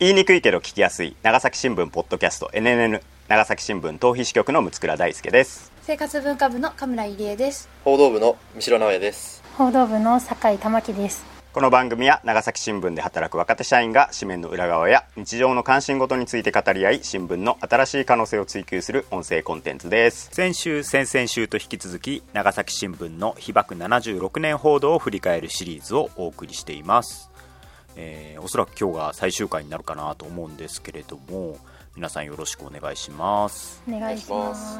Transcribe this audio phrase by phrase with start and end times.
[0.00, 5.70] 言いにくいけど聞きやすい長崎新聞ポッドキャスト NNN 長崎新聞逃避支局の六倉大輔です。
[5.82, 7.68] 生活文化部の神村入江です。
[7.84, 9.44] 報道部の三城直也です。
[9.56, 11.24] 報道部の酒井玉樹です。
[11.52, 20.28] この番組は長崎新聞で働く若手社員が紙面の裏側や日常の関心事について語り合い新聞の新しい可能性を追求する音声コンテンツです。
[20.32, 27.30] 先週先々週と引き続き長崎新聞の被爆76年報道を振り返るシリーズをお送りしています
[27.96, 31.58] えー、おそらく今日が最終回になるかなと思うんですけれども
[31.96, 33.82] 皆さんよろしくお願いします。
[33.88, 34.78] お願いします。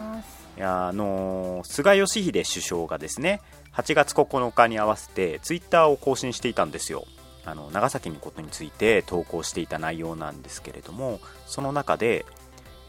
[0.57, 3.41] いやあのー、菅義偉首相がですね
[3.73, 7.07] 8月9日に合わせてツイッターを更新していたんですよ。
[7.45, 12.25] あの長崎のことについて投稿していた内容なんですけれどもその中で、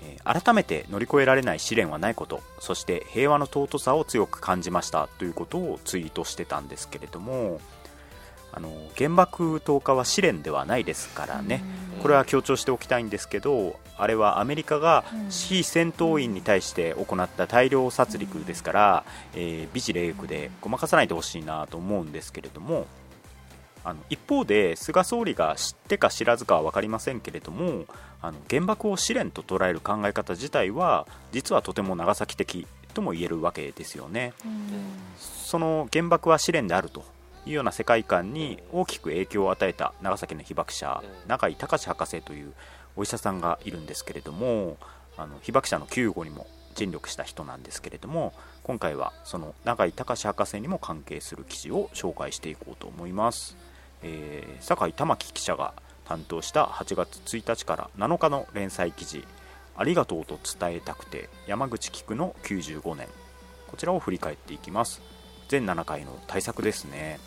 [0.02, 7.60] えー、改めて乗り越えられない試練はないことそして平和の尊さを強く感じましたということをツイートしてたんですけれども
[8.56, 11.62] あの原爆投下は試練ではないですからね、
[12.02, 22.88] これは強調しておきたいんですけど、あれはアメリカが非戦闘員に対して行った大量殺戮ですから、えー、美辞麗句でごまかさないでほしいなと思うんですけれども、
[23.84, 27.86] あの一方で菅総理が知ってか知らずかは分かりませんけれども
[28.20, 34.34] あの原爆を試練と捉える考え方自体は実はとても長崎的とも言えるわけですよね。
[35.20, 37.04] その原爆は試練であると
[37.46, 42.54] いうような世界観に大きく影響を与えた長崎の被爆者永井隆博士という
[42.96, 44.78] お医者さんがいるんですけれども
[45.18, 53.56] あの被爆者の救護にも尽力した人なんですけれども今回はその永井隆博士にも関係する記事を紹介していこうと思います、
[54.04, 55.74] えー、酒井玉樹記者が
[56.06, 59.24] 担当した8月1日から7日の連載記事
[59.78, 63.08] 「ありがとうと伝えたくて山口菊の95年」
[63.68, 65.02] こちらを振り返っていきます。
[65.48, 67.20] 全7回の対策ですね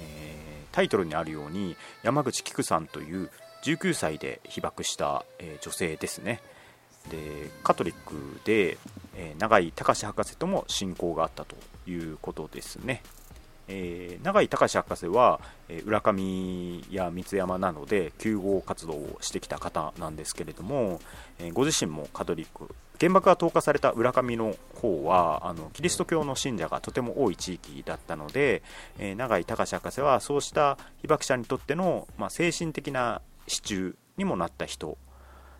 [0.00, 3.30] えー、タイトルにあるように山口菊さんという
[3.62, 6.40] 19歳で被爆した、えー、女性ですね。
[7.10, 8.76] でカトリックで、
[9.16, 11.56] えー、永井隆博士とも親交があったと
[11.86, 13.02] いうことですね、
[13.68, 21.00] えー、永井隆博士は、え、浦上や三山などで救護活動をしてきた方なんですけれども、
[21.38, 28.62] え、ご自身もカトリック原爆が投下された浦上の方はあのキリスト教の信者がとても多い地域だったので、
[28.98, 34.98] えー、永井隆博士はそうした被爆者にとっての、まあ、精神的な支柱にもなった人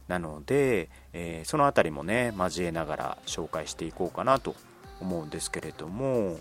[0.06, 4.54] なので、えー、その辺りもね交えながら紹介していこうかなと
[5.00, 6.36] 思うんですけれども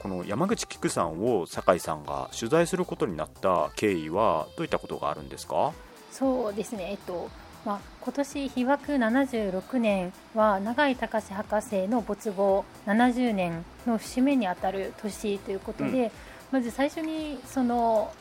[0.00, 5.72] この山口菊さんを酒井さんが取材することになった経緯はどういったことがあるんですか？
[6.10, 7.30] そうですね、えっと
[7.64, 16.10] まあ、今年被爆76年は永井隆博士の没後70年の節目にあたる年ということで、うん、
[16.52, 18.12] まず最初にその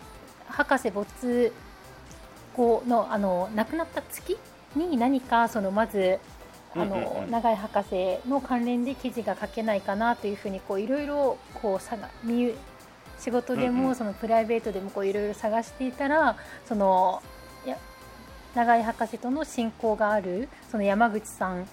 [0.48, 1.54] 博士没
[2.56, 4.38] 後のあの亡くなった月
[4.76, 6.20] に何かそのまず
[6.76, 11.38] あの、永井博士の関連で記事が書けないかなというふうにこういろいろ
[13.20, 17.33] 仕事でもそのプライベートでもこういろいろ探していたらそのや
[18.56, 21.68] 永井博士との親交があるその山口さん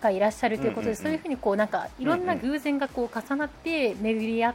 [0.00, 4.54] がいらっしゃるということで、そういうふうにこうなんかいろんな偶然がこう重なって巡り合っ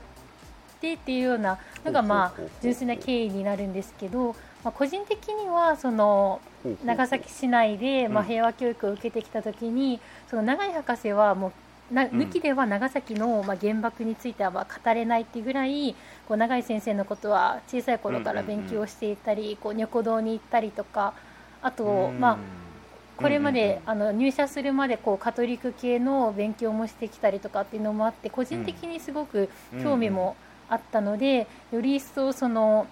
[0.80, 6.42] てっていうようなのがまあ純粋な経緯になるんですけど、まあ、個人的にはその
[6.84, 10.00] 長崎市内でまあ平和教育を受けてきた時に
[10.30, 11.52] その永井博士はも
[11.92, 15.96] うな抜きでは長崎のまあ原爆については語れないっていうぐらい
[16.28, 21.14] こう永井先生のことは小さい頃から勉強していたりこう女古堂に行ったりとか
[21.62, 22.38] あとまあ
[23.18, 29.50] これまであの入社するまでこうカトリック系の勉強もしてきたりとかっていうのもあって個人的にすごく
[29.84, 30.36] 興味も
[30.70, 32.88] あったのでより一層その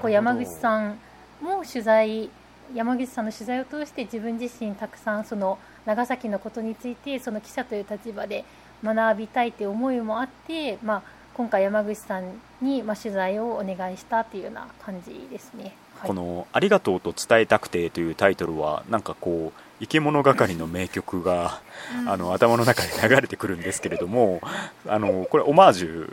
[0.00, 0.98] こう山口さん
[1.40, 2.30] も取材
[2.74, 8.44] 山口さんの取材を通して自分自身たくさんその長崎のことについてその記者という立場で
[8.82, 11.02] 学びたいという思いもあって、まあ、
[11.34, 15.74] 今回山口さんにまあ取材をお願いしたというような感じですね。
[16.02, 21.60] はい、この「ありがとうと伝えたくて」というタイトルはなんかこう生き物係の名曲が、
[22.00, 24.40] うん、あの頭の中で流れてくるんですけれども
[24.86, 26.12] あのこれオマージュ。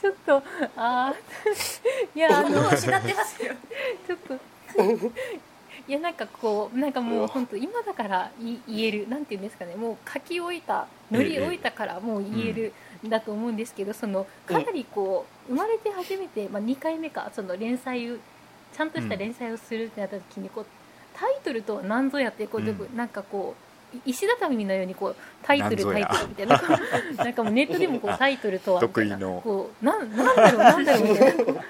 [0.00, 0.42] ちょっと
[0.76, 1.12] あ
[2.14, 3.54] いやあの失ってますよ
[4.06, 4.34] ちょっと
[5.86, 9.74] いやなんかこうなんかもう本当今だから言えるなんて言うんですかね。
[9.74, 12.72] もう書き終えた乗り終えたからもう言えるん。
[13.08, 18.18] だと思うんですけどそのかなりこう生まれて初めて、まあ、2回目かその連載
[18.76, 20.66] ちゃんとした連載をするってなった時にこう
[21.14, 23.72] タイトルとは何ぞやってこう、うん、なんかこう
[24.06, 26.62] 石畳のようにこうタイトルタイトルみたいな。
[27.16, 29.40] なんかもうネットでもこうタイトルとは得意の。
[29.42, 31.42] こうなんなんだろうなんだろうみたいな。
[31.42, 31.44] い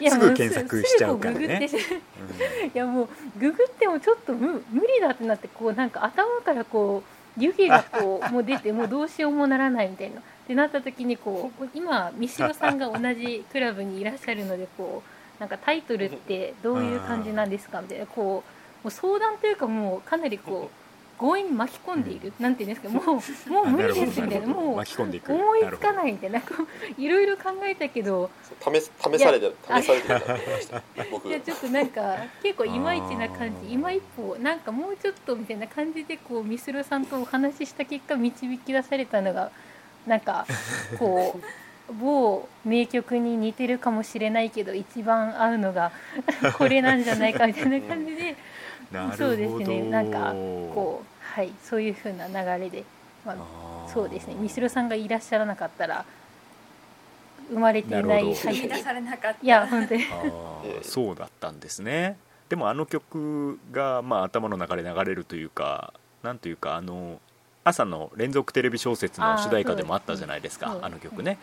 [0.00, 1.44] いやすぐ検索しちゃうからね。
[1.44, 7.02] うググって いやもうググってもちょっと無無理だってなってこうなんか頭からこ
[7.38, 15.02] う湯気がこうもう出てもうどうしようもならないみたいなってなった時にこう今三代さんが同じクラブにいらっしゃるのでこ
[15.38, 17.80] うなんかタイトルってどういう感じなんですか？
[17.80, 18.22] みたいなこ
[18.82, 22.88] うもう相談というかもうかなりこう強引に巻き込んでいる、なんていうんですか？
[22.88, 23.04] もう
[23.50, 25.32] もう無理ですみたいなもう巻き込んでいく。
[25.32, 26.46] 思いつかないみたいなこ
[26.98, 28.30] ういろいろ考えたけど
[28.60, 30.82] 試す試されて試されてた。
[31.10, 39.50] 僕いやちょっとなんか結構いまいちな感じ今一歩なんかもうちょっとみたいな感じでこうミスルさんとお話しした結果導き出されたのが
[40.06, 40.46] なんか
[40.98, 41.38] こ
[41.88, 45.92] う某名曲に似てるかもしれないけど一番合うのが
[46.56, 48.36] これなんじゃないかみたいな感じで。
[49.16, 49.82] そうですね。
[49.90, 50.32] なんか
[50.72, 52.84] こうはいそういう風な流れで、
[53.26, 54.34] まあ、そうですね。
[54.34, 56.04] ミスルさんがいらっしゃらなかったら
[57.50, 60.04] 生まれていないはい出されなかったいや本当に。
[60.82, 62.16] そうだったんですね。
[62.48, 65.92] でもあの曲が、まあ、頭の中で流れるというか
[66.22, 67.20] なんというかあの
[67.64, 71.38] 朝の連続テレビ小説の主題歌でもあったじゃないですかあの曲ね。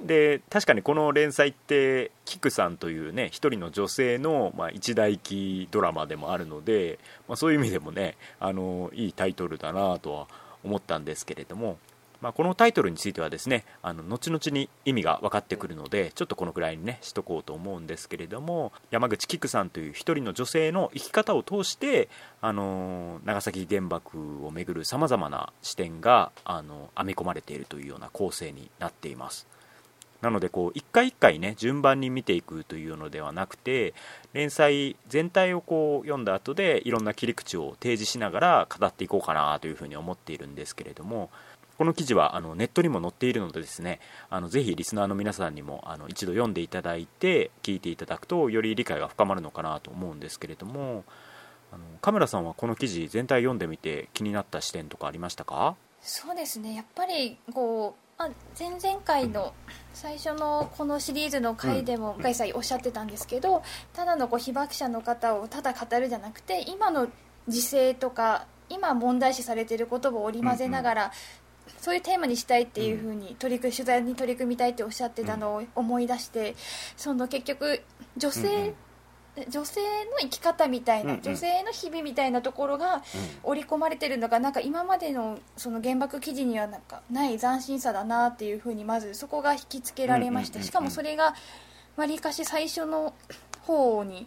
[0.00, 0.06] うん。
[0.06, 10.26] で確かにこの連載ってキクさんというね一人の女性の、まあ、一大期ドラマでもあるので、まあ、そういう意味でもねあのいいタイトルだなとは
[10.64, 11.78] 思ったんですけれども、
[12.20, 22.08] まあ、このタイトルについてはですねあの後々に意味が分かってくるのでちょっとこのくらいにねしとこうと思うんですけれども山口キクさんという一人の女性の生き方を通して
[22.40, 29.46] あの長崎原爆をめぐるさまざまな視点があの編み込まれているというような構成になっています。
[30.20, 33.94] なのでこう一回一回ね順番に見ていくというのではなくて
[34.32, 41.30] 連載全体をこう読んだ後でいろんな切り口を提示しながら語っていこうかなというふうに思っているんですけれども
[41.78, 51.04] この記事はあのネットにも載っているのでですねあのぜひリスナーの皆さんにもあの一度読んでいただいて聞いていただくとより理解が深まるのかなと思うんですけれども
[51.72, 55.76] あのカメラさんはこの記事全体読んでみて気になった視点とかありましたか？
[56.00, 56.74] そうですね。
[56.74, 59.52] やっぱりこう、まあ、前々回の
[59.92, 67.08] 最初のこのシリーズの回でも向井さんおっしゃってたんですけどただのこう被爆者の方をただ語るじゃなくて今の
[67.46, 71.12] 時勢とか今問題視されていることを織り交ぜながら、
[71.80, 76.54] そういうテーマにしたいっていうふうに取り組み取材に取り組みたいっておっしゃってたのを思い出して
[76.96, 77.82] その結局
[78.16, 78.74] 女性、うんうん。
[79.48, 79.86] 女性の
[80.20, 81.22] 生き方みたいな、うんうん。
[81.22, 83.04] 女性の日々みたいなところが
[83.44, 91.36] 織り込まれてるのがなんか今までのその原爆記事にはなんかない斬新さだなっていうふうにまずそこが引きつけられましうんうんうんうんたしかもそれが
[91.94, 93.14] わりかし最初の
[93.60, 94.26] 方に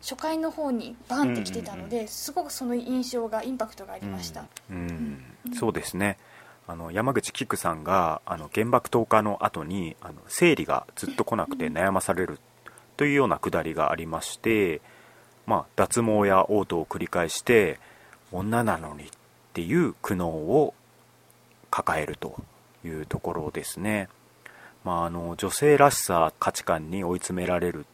[0.00, 5.24] 初回の方にバンってきてたのうんですごくその印象がインパクトがありました、うん。
[5.54, 6.18] そうですね
[6.72, 12.40] あの山口キクさんがあの原爆投下の後にあの生理がずっと来なくて悩まされる
[12.96, 14.80] というようなくだりがありまして、
[15.44, 17.78] まあ、脱毛や嘔吐を繰り返して
[18.32, 19.06] 女なのにっ
[19.52, 20.72] ていう苦悩を
[21.70, 22.42] 抱えると
[22.86, 24.08] いうところですね、
[24.82, 27.84] まあ、あの女性らしさ価値観に追い詰められる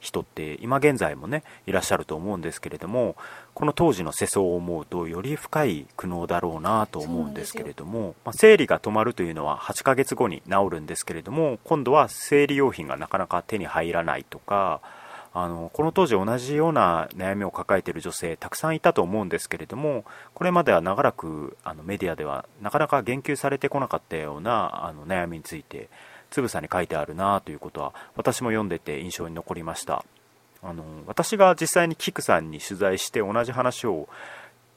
[0.00, 3.16] 人って今現在もねいらっしゃると思うんですけれども
[3.54, 14.80] この当時の世相を思うとより深い苦悩だろうなと思うんですけれども、まあ、生理が止まるというのは8ヶ月後に治るんですけれども今度は生理用品がなかなか手に入らないとか
[15.32, 25.88] あのこの当時同じような悩みを抱えている女性たくさんいたと思うんですけれどもこれまでは長らくあのメディアではなかなか言及されてこなかったようなあの悩みについて
[26.30, 30.04] つぶさに書いてあるなということは私も読んでて印象に残りました。
[30.62, 34.08] あの私が実際にキクさんに取材して同じ話を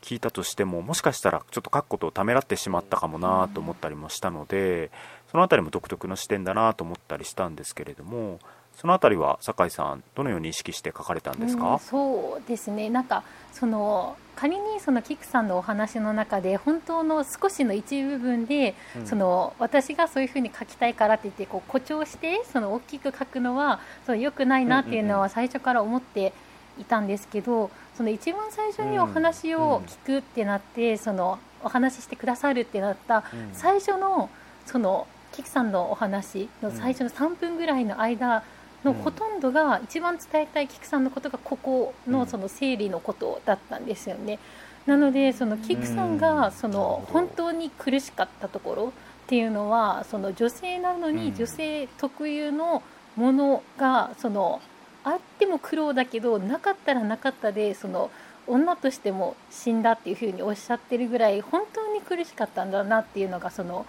[0.02, 4.92] 聞いたとしてももしかしたらちょっと書くことをためらってしまったかもなと思ったりもしたので
[5.32, 8.40] その辺りも独特の視点だなと思ったりしたんですけれども
[8.76, 12.90] その辺りは酒井さんどのように意識して書かれたんですうんか、そうですね。
[12.90, 19.08] なんかその仮にそのキクさんのお話の中で本当の少しの一部分で、うん。
[19.08, 26.34] その私がそういうふうに書きたいからって言ってこう誇張してその大きく書くのはその良くないなっていうのは最初から思って
[26.80, 33.50] いたんですけどその一番最初にお話を聞くってなって、そのお話ししてくださるってなったうん。
[33.54, 34.30] 最初の
[34.66, 38.44] そのキクさんのお話の最初の3分ぐらいの間
[38.84, 44.40] のうんほとんどが一番伝えたいキクさんのことがここうんのその生理のことだったんですよね。
[44.86, 46.18] なのでそのキクさんうん。
[46.18, 48.94] がその本当に苦しかったところ
[49.26, 51.16] っていうのはその女性なのうん。
[51.16, 52.84] に女性特有の
[53.16, 54.62] ものがその
[55.04, 58.10] あっても苦労だけどなかったらなかったでその
[58.48, 63.86] 女としても死んだっていうふうにおっしゃってるぐらい本当に苦しかったんだなっていうのがその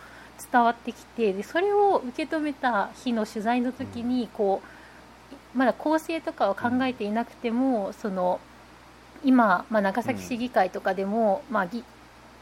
[0.53, 4.74] 伝わってきてでそれを受け止めた日の取材の時にこう
[5.55, 8.41] まだ構成とかは考えていなくても、その
[9.25, 11.65] 今、まあ、長崎市議会とかでも、まあ、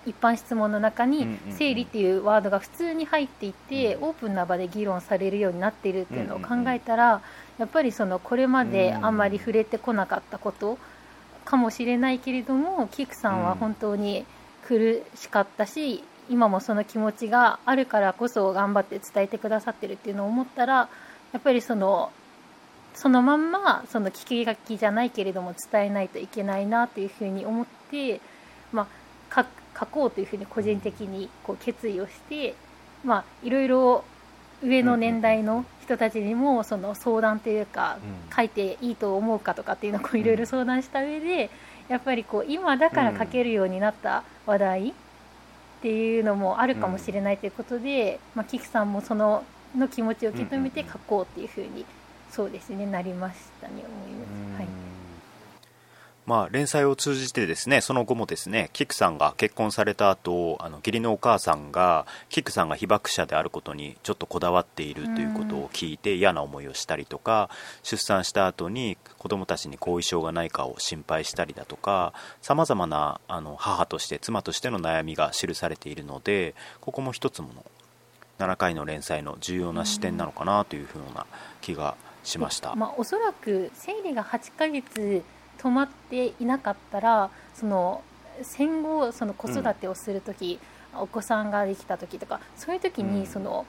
[0.04, 7.22] 一般質問の中に「生理」っていうワードが普通に入っていて、オープンな場で議論されるようになっているっていうのを考えたら、
[7.58, 10.78] やっぱりそのこれまであんまり触れてこなかったこと
[11.44, 14.24] かもしれないけれどもキクさんは本当に
[14.64, 20.88] 苦しかったし、今もその気持ちがあるからこそ頑張って伝えてくださってるっていうのを思ったら
[21.32, 22.10] やっぱりその
[22.94, 28.20] そのまんまその聞き書きじゃないけれども伝えないといけないなというふうに思って、
[28.72, 28.86] ま
[29.34, 29.46] あ、
[29.78, 32.54] 書こうというふうに個人的にこう決意をして、
[33.04, 34.04] まあ、いろいろ
[34.62, 37.98] 上の年代の人たちにもその相談というか、
[38.34, 41.50] 書いていいと思うかとかっていうのをいろいろ相談した上で
[41.88, 44.92] やっぱりこう今だから書けるようになった話題っ
[45.82, 49.44] ていうのもあるかもしれないということで、まあ、キクさんもその
[49.76, 51.84] の気持ちを受け止めて書こうっていうふうに
[52.32, 54.58] そうですねなりましたね思います。
[54.58, 54.68] はい。
[56.24, 67.50] まあ、連載を通じてですねその後もですねキクさんが結婚された後あの義理のお母さんがキクさんが被爆者であることにちょっとこだわっているということを聞いて嫌な思いをしたりとか
[67.82, 77.64] 出産した後に子供たちに後遺症がないかを心配したりだとかさまざまなあの母として妻としての悩みが記されているのでここも一つもの
[78.38, 81.26] 7回の連載の重要な視点なのかなというふうな
[81.60, 82.74] 気がしました。
[82.74, 85.22] まあ、おそらく生理が8ヶ月
[85.58, 88.02] 止まっていなかったらその
[88.42, 90.58] 戦後その子育てをする時、
[90.94, 93.66] うん、お子さんができた時とかそういう時にその、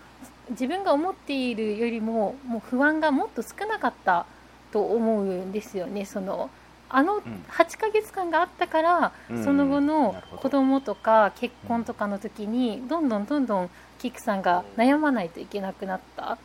[0.50, 4.26] 自分が思っているよりももう不安がもっと少なかった
[4.72, 6.06] と思うんですよね。
[6.06, 6.50] その
[6.90, 16.38] あの8ヶ月間があったから、うん、その後の子供とか結婚とかの時にどんどんどんどんキクさんが悩まないといけなくなった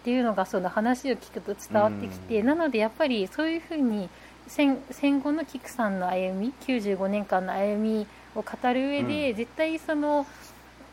[0.00, 4.08] っていうのがその話を聞くと伝わってきて、うん、なのでやっぱりそういうふうに
[4.46, 10.26] 戦戦後の菊さんの歩み95年間の歩みを語る上で、うん、絶対その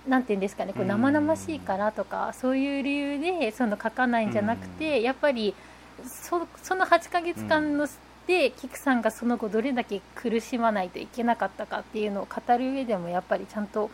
[0.07, 5.53] なんていうんですかねこう生々しいからとか、そういう理由でその書かないんじゃなくて、やっぱり
[6.05, 7.87] そその8ヶ月間の、
[8.25, 13.89] で菊さんがその後どれだけ苦しまないといけなかったかっていうのを語る上でもやっぱりちゃんと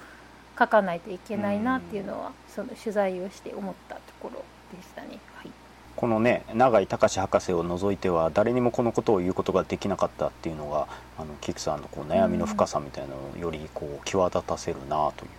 [0.58, 5.20] 書かないといけないなっていうのは、その取材をして思ったところでしたね。
[5.36, 5.52] はい
[5.96, 10.88] このね永井隆博士を除いては誰にもこのことを言うことができなかったっていうのが
[11.18, 15.32] あのキクさんのこう悩みの深さみたいなのをよりこう際立たせるなという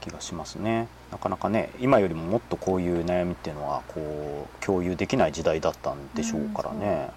[0.00, 7.10] 気がしますねなかなかね今よりももっとこういう悩みっていうのはこう共有できない時代だったんでしょうからね。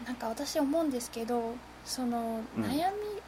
[0.00, 3.19] うん、なんか私思うんですけどその悩み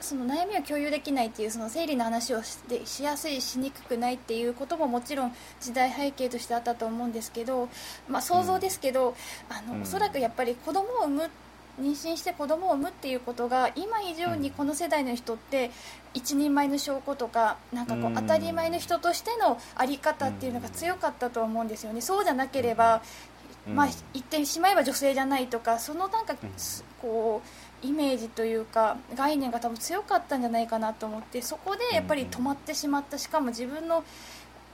[0.00, 7.68] その悩みを共有できないっていうその生理の話をしてしやすいしにくくないっていうことももちろん時代背景としてあったと思うんですけど、
[8.08, 9.08] まあ、想像ですけど、
[9.50, 11.30] うん、あの、うん、おそらくやっぱり子供を産む
[11.80, 15.70] 妊娠して子供を産むっていうことが今以上にこの世代の人って
[16.12, 22.00] 一人前の証拠とかなんかこう当たり前の人としての在り方っていうのが強かったと思うんですよね。
[22.00, 23.02] そうじゃなければ
[23.74, 26.34] まあ、言ってしまえば女性じゃないとかそのなんか
[27.02, 27.48] こう
[27.82, 33.18] イメージというか概念が多分強かったんじゃないかなと思ってそこでやっぱり止まってしまった。
[33.18, 34.04] しかも自分の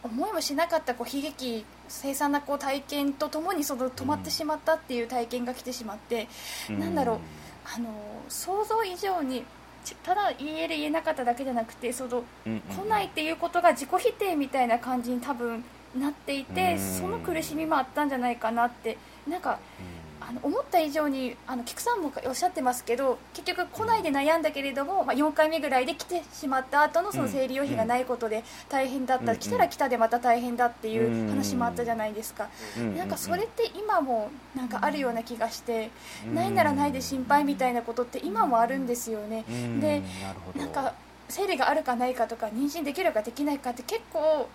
[0.02, 6.28] 思いもしなかったこう悲劇凄惨なこう体験とともにその止まってしまったっていう体験が来てしまって、
[6.68, 7.18] なんだろう
[7.74, 7.88] あの
[8.28, 9.44] 想像以上に
[10.02, 15.64] ただ言える言えなかっただけじゃなくてその、来ないっていうことが自己否定みたいな感じに多分
[15.98, 19.58] なっていて、その苦しみもあったんじゃないかなってなんか。
[20.28, 35.90] あの思った以上にあの菊さんもおっしゃってますけど結局来ないで悩んだけれども、まあ、4回目ぐらいで来てしまった後のその生理用品がないことで大変だった、うん、来たら来たでまた大変だっていう話もあったじゃないですか、うん、なんかそれって今もなんかあるような気がして、
[36.26, 39.44] うん、ないならないで心配みたいなことって今もあるんですよね。
[39.80, 40.02] で
[40.56, 40.94] なんか
[41.28, 44.48] 生理があるかないかとか妊娠できるかできないかって結構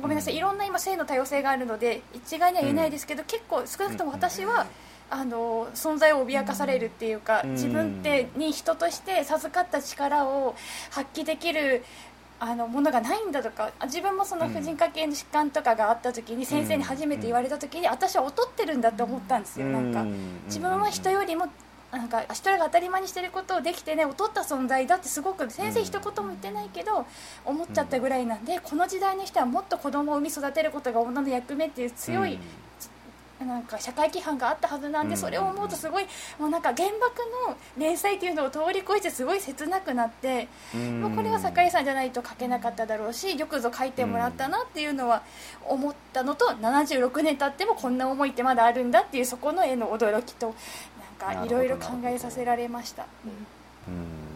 [0.00, 4.66] ごめんなさいいろんな今性の多様性があるので一概には言えないですけど、結構少なくとも私は。
[5.10, 10.54] あの存在を脅かされるっていうか、自分ってに人として授かった力を
[10.90, 11.84] 発揮できる
[12.40, 19.66] あのものがないんだとか自分もその婦人科系の疾患とかがあった時に先生に初めて言われた時に私は劣ってるんだって思ったんですよ。
[19.66, 20.04] なんか
[20.46, 21.48] 自分は人よりも
[21.90, 27.06] なんか人が当たり前にしてることをできてね劣った存在だってすごく先生一言も言ってないけど
[27.44, 32.38] 思っちゃったぐらいなんでこの時代の人はもっと子供を産み育てることが女の役目っていう強い
[33.44, 36.04] なんか社会規範があったはずなんで、それを思うとすごい
[36.38, 37.00] もうなんか原爆
[37.48, 45.22] の連載っていうのを通り越えてすごい切なくなって、もうこれは酒井さんじゃないと書けなかっただろうしよくぞ書いてもらったなっていうのは
[45.66, 50.54] 思ったのと76年経ってもこんな思いってまだあるんだっていうそこの絵の驚きと
[51.20, 53.06] なんかいろいろ考えさせられました。
[53.88, 54.34] うん。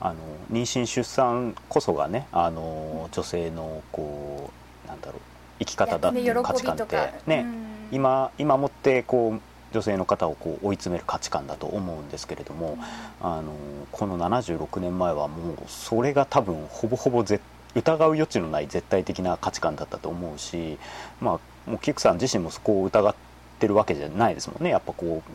[0.00, 0.16] あの
[0.52, 4.50] 妊娠出産こそがねあの女性のこ
[4.84, 5.20] うなんだろう
[5.58, 7.46] 生き方だっていう価値観ってね、
[7.90, 9.40] 今今もってこう
[9.72, 12.78] 女性の方をこう追い詰める価値観だと思うんですけれども、
[13.20, 13.52] あの
[13.90, 17.40] この76年前はもうそれが多分ほぼほぼぜ
[17.74, 20.78] 疑う余地のない絶対的な価値観だったと思うし、
[21.20, 23.14] まあ、もうキクさん自身もそこを疑っ
[23.58, 24.70] てるわけじゃないですもんね。
[24.70, 25.30] やっぱこう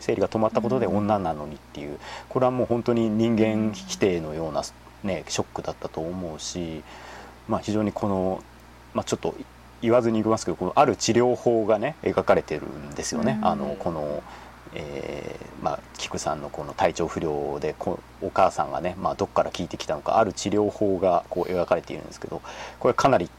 [0.00, 1.98] 生理が止まったことで女なのにっていう。
[2.28, 4.62] これはもう本当に人間否定のような、
[5.04, 6.82] ね、ショックだったと思うし、
[7.48, 8.42] まあ、非常にこの、
[8.92, 9.36] まあ、ちょっと
[9.84, 13.38] 言わずに言いますけどこのある治療法がね描かれてるんですよね。
[13.42, 14.22] あのこの
[14.76, 22.42] えーまあ、菊さんのこの体調不良でこお母さんがね、まあ、どっから聞いてきたのかある治療法がこう描かれているんですけど
[22.80, 23.30] これかなり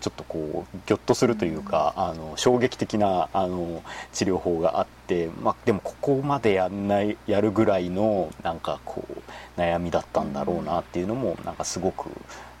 [0.00, 12.10] ちょっとこうギョッとするというか、あの衝撃的なあの治療法があって、まあ、でもここまでやんないやるぐらいのなんかこう悩みだったんだろうなっていうのもなんかすごく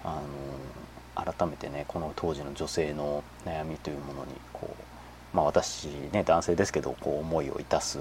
[0.04, 0.20] あの
[1.24, 4.82] 改めてねこの当時の女性の悩みというものにこう。
[5.32, 7.98] まあ、私ね男性ですけどこう思いをいたす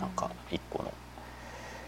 [0.00, 0.92] なんか一個の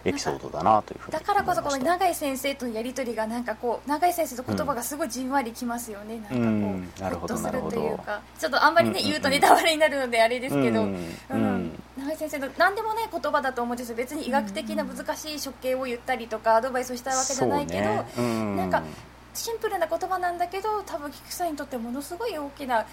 [0.04, 8.20] エピソードだなというふうにだからこそこの永井先生とのやり取りがなんかこう永井先生の言葉がすごいじんわりきますよね、うんなんかこうなるほっとするというか。
[8.38, 9.10] ちょっとあんまりね、うんうんうん。
[9.10, 10.96] 言うとネタバレになるのであれですけど、ううんん。
[11.30, 11.82] うん。
[11.96, 18.04] 永井先生の何でもね言葉だと思うんですよ別に医学的な難しい処刑を言ったりとかアドバイスをしたわけじゃないけど、ね。
[18.18, 18.56] うん。
[18.56, 18.82] なんか
[19.34, 22.86] シンプルな言葉なんだけど多分菊さんにとってものすごい大きな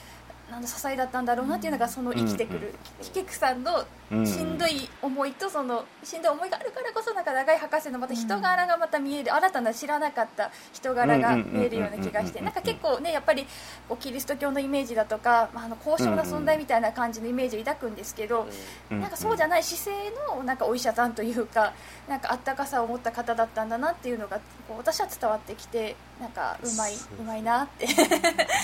[0.51, 2.75] なんだ支えだったんだろうなっていうのがその生きてくうんる、
[3.13, 4.27] 菊さんのうん。
[4.27, 13.45] しんどい思いとそのしんどい思いがあるからこそなんか長井博士のまた人柄がまた見える新たな知らなかった人柄が見えるような気がしてうんなんか結構ねやっぱり
[13.87, 18.47] こうキリスト教のイメージだとか、まあ、あの高尚な存在みたいな感じのイメージを抱くんですけど、
[18.89, 21.73] なんかそうじゃない姿勢のなんかお医者さんというか
[22.09, 27.87] なんかあったかさを持った方だったんだなっていうのがこう私は伝わってきてなんかうまいうまいなって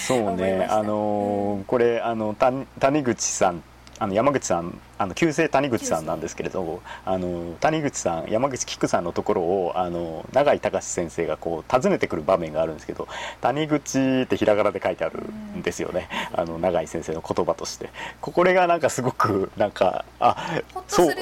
[0.07, 3.61] そうねあのーこれあの谷谷口さん
[3.99, 13.07] あの山口さんあの旧姓谷口さんなんですけれどあの谷口さん山口菊さんのところをあの永井隆先生がこう訪ねてくる場面があるんですけど
[13.41, 16.09] 谷口ってひらがなで書いてあるんですよね。
[16.33, 17.89] あの永井先生の言葉として。
[18.21, 21.15] ここれがなんかすごくなんかあそう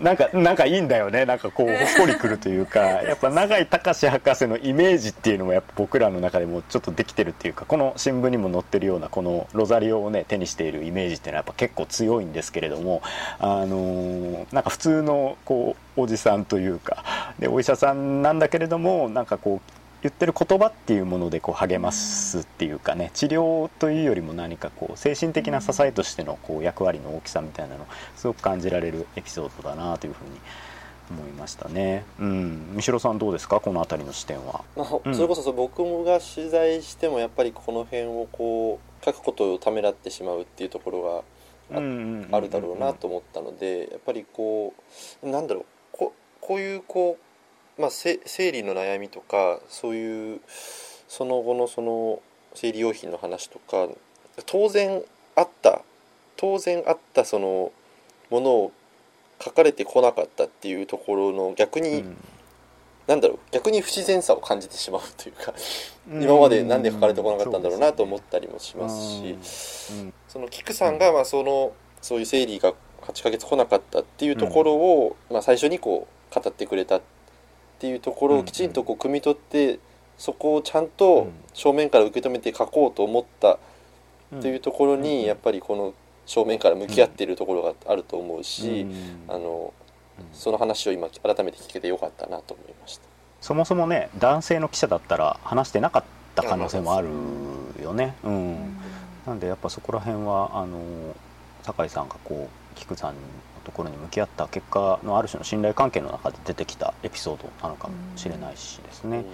[0.00, 1.24] なんかなんかいいんだよね。
[1.24, 13.02] なんかこうほっこりくるというかやっぱ永井隆博士のイメージっていうのもやっぱ僕らの中でもちょっとできてるっていうかこの新聞にも載ってるようなこのロザリオをね手にしているイメージっていうのはやっぱ結構強いんですけれども
[13.38, 17.04] あのーなんか普通のこうおじさんというか
[17.38, 19.72] でお医者さんなんだけれどもなんかこう
[20.02, 30.30] 言ってる言葉っていうものでこう励ますっていうかね治療というよりも何かこう精神的な支えとしてのこう役割の大きさみたいなのをすごく感じられるエピソードだなというふうに
[31.10, 32.04] 思いましたね。
[32.18, 33.60] うん、三代さんどうですか？
[33.60, 34.64] この辺りの視点は。
[34.76, 41.22] それこそ僕が取材してもやっぱりこの辺をこう書くことをためらってしまうっていうところあが
[41.76, 44.74] あるだろうなと思ったのでやっぱりこ
[45.22, 47.18] うなんだろうここういうこ
[47.78, 50.40] う、まあ、せ生理の悩みとかそういう
[51.08, 52.20] その後のその
[52.54, 53.88] 生理用品の話とか
[54.46, 55.02] 当然
[55.36, 55.82] あった
[56.36, 57.72] 当然あったその
[58.30, 58.72] ものを
[59.42, 62.04] 書かれてこなかったっていうところの逆に、
[63.12, 65.52] なんだろう逆に不自然さを感じてしまうというか
[66.10, 69.36] 今までなんで書かれてこなかったんだろうなと思ったりもしますし
[69.92, 70.14] うん。
[70.28, 72.72] そのキクさんがまあそのそういう生理が
[73.02, 77.02] 8ヶ月来なかったっていうところをまあ最初にこう語ってくれたっ
[77.80, 79.78] ていうところをきちんとこう汲み取って
[80.16, 83.58] そこをちゃんと正面から受け止めて書こうと思った
[84.34, 85.92] っていうところにやっぱりこの
[86.24, 88.86] 正面から向き合っているところがあると思うし
[89.28, 89.74] あの
[90.32, 93.02] その話を今改めて聞けてよかったなと思いました。
[93.40, 96.04] そもそもね男性の記者だったら話してなかっ
[96.34, 97.08] た可能性もある
[97.82, 98.14] よね。
[98.22, 98.78] うん
[99.26, 100.80] なんでやっぱそこら辺はあの
[101.62, 103.20] 酒井さんがこう菊さんの
[103.64, 109.24] ところに向き合った結果のある種の信頼関係の中で出てきたエピソードなのかもしれないしですね。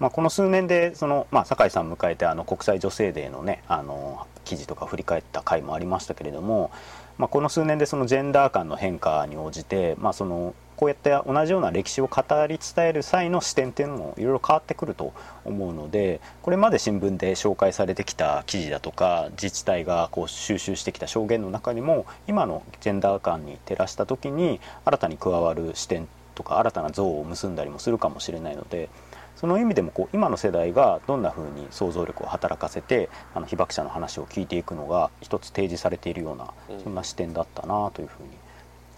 [0.00, 6.70] まあ、この数年でその、まあ、酒井さん迎えてあの国際女性デーのねあの記事とか振り返った回もありましたけれども
[7.18, 15.12] まあ、この数年でそのジェンダー間の変化に応じて、まあ、そのこうやって同じような歴史を語り伝える際の視点っていうのもいろいろ変わってくると
[15.44, 28.88] 思うのでこれまで新聞で紹介されてきた記事だとか自治体がこう収集してきた証言の中にも今のジェンダー感に照らした時に新たに加わる視点とか新たな像を結んだりもするかもしれないので
[29.38, 38.28] その意味でもこう今の世代がどんなふうに想像力を働かせてあの被爆者の話を聞いていくのが一つ提示されているようなそんな視点だったなというふうに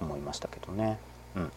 [0.00, 0.98] 思いましたけどね。
[1.36, 1.52] うんうん、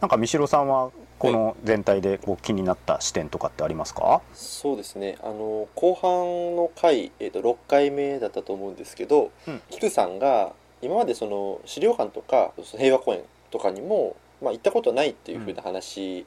[0.00, 4.20] なんか三代さんはこの全体でこう気になった視点とかってありますか？
[4.34, 5.16] そうですね。
[5.22, 10.52] あの後半の回、えー、と6回目だったと思うんですけど、うん、菊さんが
[10.82, 16.26] 今までその資料館とか平和公園とかにも、まあ、行ったことないっていうふうな話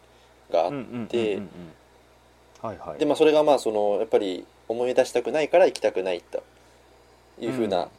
[0.52, 0.72] があっ
[1.08, 1.42] て
[2.62, 6.44] はいはい、でまあそれがまあそのやっぱり思い出したくないから行きたくないと
[7.40, 7.90] いうふうな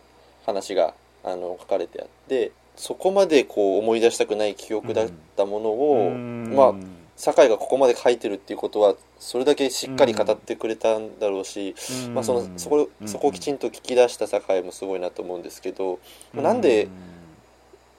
[0.47, 0.95] 話が、
[1.25, 6.75] うん、あの書かれてあってそこまでこう思い出したくない記憶だったものを、うん、まあ
[7.17, 11.75] 酒井がここまで書いてるっていうことはそれだけしっかり語ってくれたんだろうし、
[12.07, 16.01] うん、まあ、そのそこそこをきちんと聞き出した酒井もすごいなと思うんですけど、
[16.35, 16.89] うん、なんで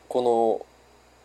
[0.09, 0.65] この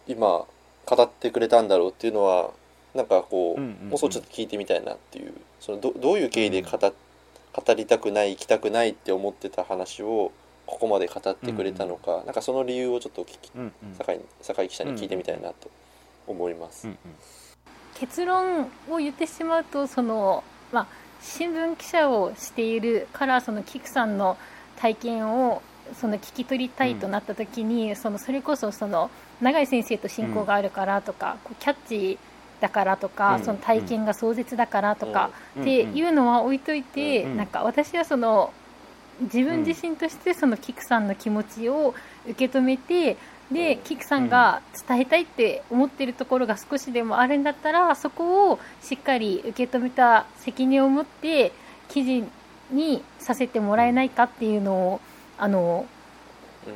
[0.06, 0.44] 今
[0.86, 2.50] 語ってくれたんだろうっていうのは
[2.94, 10.32] なんかこう,、もうそうちょっと聞いてみたいなっていうそのどどういう経緯で語語りたくない行きたくないって思ってた話を
[10.66, 15.70] ここまで語ってくれたのか、うんうん、なんかその理由をちょっと聞き、うんうん、酒井酒井記者に聞いてみたいなと
[16.26, 16.86] 思います。
[16.86, 16.98] うんうん、
[17.94, 20.86] 結論を言ってしまうとその、まあ、
[21.20, 24.36] 新聞記者をしているからその菊さんの
[24.76, 25.62] 体験を
[25.98, 32.18] その聞き取りたいとなった時に、うん、そのそれこそその永井先生と親交があるからとか、こうキャッチ
[32.60, 38.52] だからとか、うん、その体験が壮絶だからとか、うん、っていうのは置いといて、なんか私はその
[39.20, 41.94] 自分自身としてそのキクさんの気持ちを
[42.28, 43.16] 受け止めて
[43.50, 51.52] でキクさんが伝えたいって思ってるところが少しでもあるんだったらそこをしっかり受け止めた責任を持って
[51.88, 52.24] 記事
[52.70, 55.00] にさせてもらえないかっていうのを
[55.38, 55.86] あの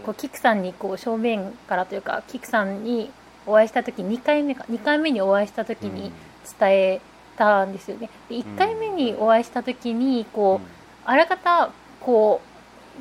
[0.05, 3.11] こうキクさんにこう正面からというかキクさんに
[3.47, 6.13] お会いした時2回目か2回目にお会いした時に
[6.59, 7.01] 伝え
[7.37, 8.11] たんですよね。
[8.29, 10.69] で1回目にお会いした時にこう
[11.05, 12.53] あらかたこう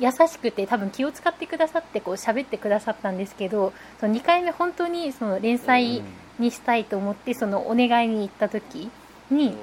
[0.02, 6.02] 優しくて多分気を使ってくださってこう喋ってくださったんですけどその2回目本当にその連載
[6.38, 8.90] にしたいと思ってそのお願いに行った時
[9.30, 9.54] に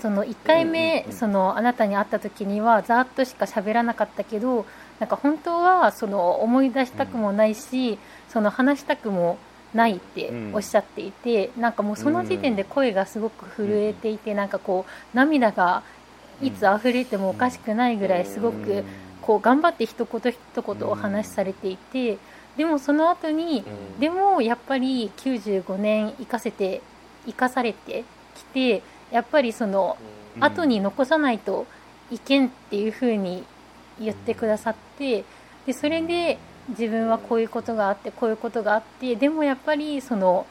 [0.00, 4.66] その1回目そのあなたに会った時にはざーっとしか喋らなかったけど
[4.98, 7.98] なんか本当はその思い出したくもないし
[8.28, 9.38] その話したくも
[9.76, 15.82] ないっておっしゃっていて、なんかもうその時点で声がすごく震えていて、なんかこう涙が
[16.42, 18.84] いつ溢れてもおかしくないぐらいすごく
[19.22, 22.18] こう頑張って一言一言お話しされていて
[22.56, 23.64] でもその後に
[23.98, 26.80] でもやっぱり95年生かせて
[27.26, 29.96] 生かされてきてやっぱりその
[30.40, 31.66] 後に残さないと
[32.10, 33.44] いけんっていうふうに
[34.00, 35.24] 言ってくださって
[35.66, 40.46] でそれで自分はこういうことがあってこういうことがあってでもやっぱりその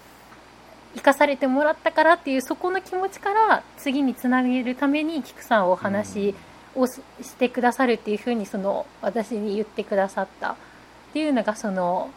[0.95, 6.33] 生かされてもらったからっていうそこの気持ちから次につなげるために菊さんお話
[6.73, 7.01] をし
[7.37, 10.51] てくださるっていうふうにその私に言ってくださった。
[10.51, 10.55] っ
[11.13, 12.09] ていうのがその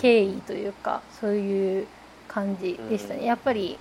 [0.00, 1.86] 経緯というかそういう
[2.28, 3.24] 感じでしたね。
[3.24, 3.76] やっぱり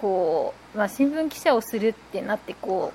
[0.00, 2.92] こう、まあ、新聞記者をするってなってこ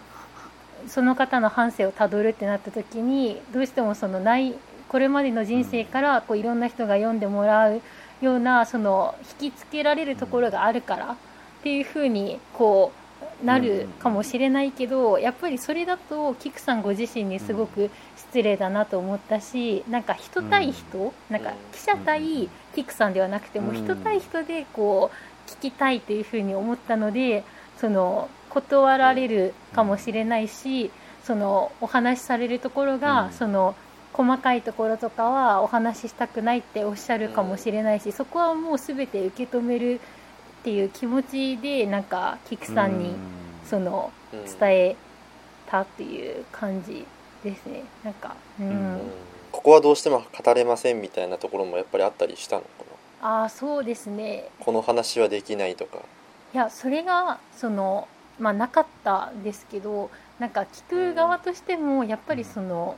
[0.85, 4.55] うその方の半生をたどるってなった時にどうしてもそのない
[4.93, 7.81] これまでの人生からこういろんな人が読んでもらう
[8.21, 11.15] ようなその引きつけられるところがあるからっ
[11.63, 12.91] ていうふうにこ
[13.41, 27.43] うなるかもしれないけどやっぱりそれだとキクさんご自身にすごく失礼だなと思ったしなんか人対人なんか記者対キクさんではなくても人対人でこう聞きたいというふうに思ったので
[27.79, 30.91] その断られるかもしれないし
[31.23, 33.73] そのお話しされるところがその
[34.13, 39.95] 細かいところとかはお話ししたくないっておっしゃるかもしれないし、そこはもう全て受け止める
[40.61, 43.15] っていう気持ちでなんか菊さんに
[43.65, 44.95] その伝え
[45.67, 47.05] たっていう感じ
[47.43, 47.83] ですね。
[48.03, 49.01] なんかうん、
[49.51, 52.67] ここはどうしても語れませんみたいなところもやっぱりあったりしたのか
[53.21, 53.27] な？
[53.41, 54.49] ああそうですね。
[54.59, 55.99] この話はできないとか。
[56.53, 58.07] いやそれがその
[58.39, 62.95] まあなかったですけどなんか聞く側としてもやっぱりその、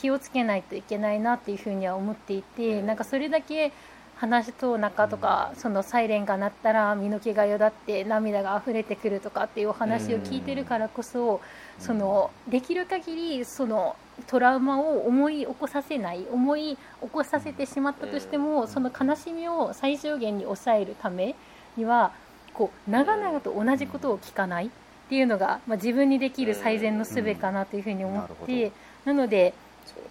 [0.00, 3.72] 気をつけないといけないなっていうふうには思っていてなんかそれだけ
[4.16, 11.42] 話と中とか、そのサイレンが鳴ったら身の毛がよだって涙が溢れてくるとかっていうお話を聞いてるからこそ、
[11.78, 13.94] そのできる限りその
[14.26, 21.34] トラウマを思い起こさせない思い起こさせてしまったとしても、その悲しみを最小限に抑えるため
[21.76, 22.12] には
[22.54, 24.70] こう長々と同じことを聞かないっ
[25.10, 28.72] ていうのが、まあ、自分にできる最善の術かなというふうに思って、
[29.04, 29.52] なので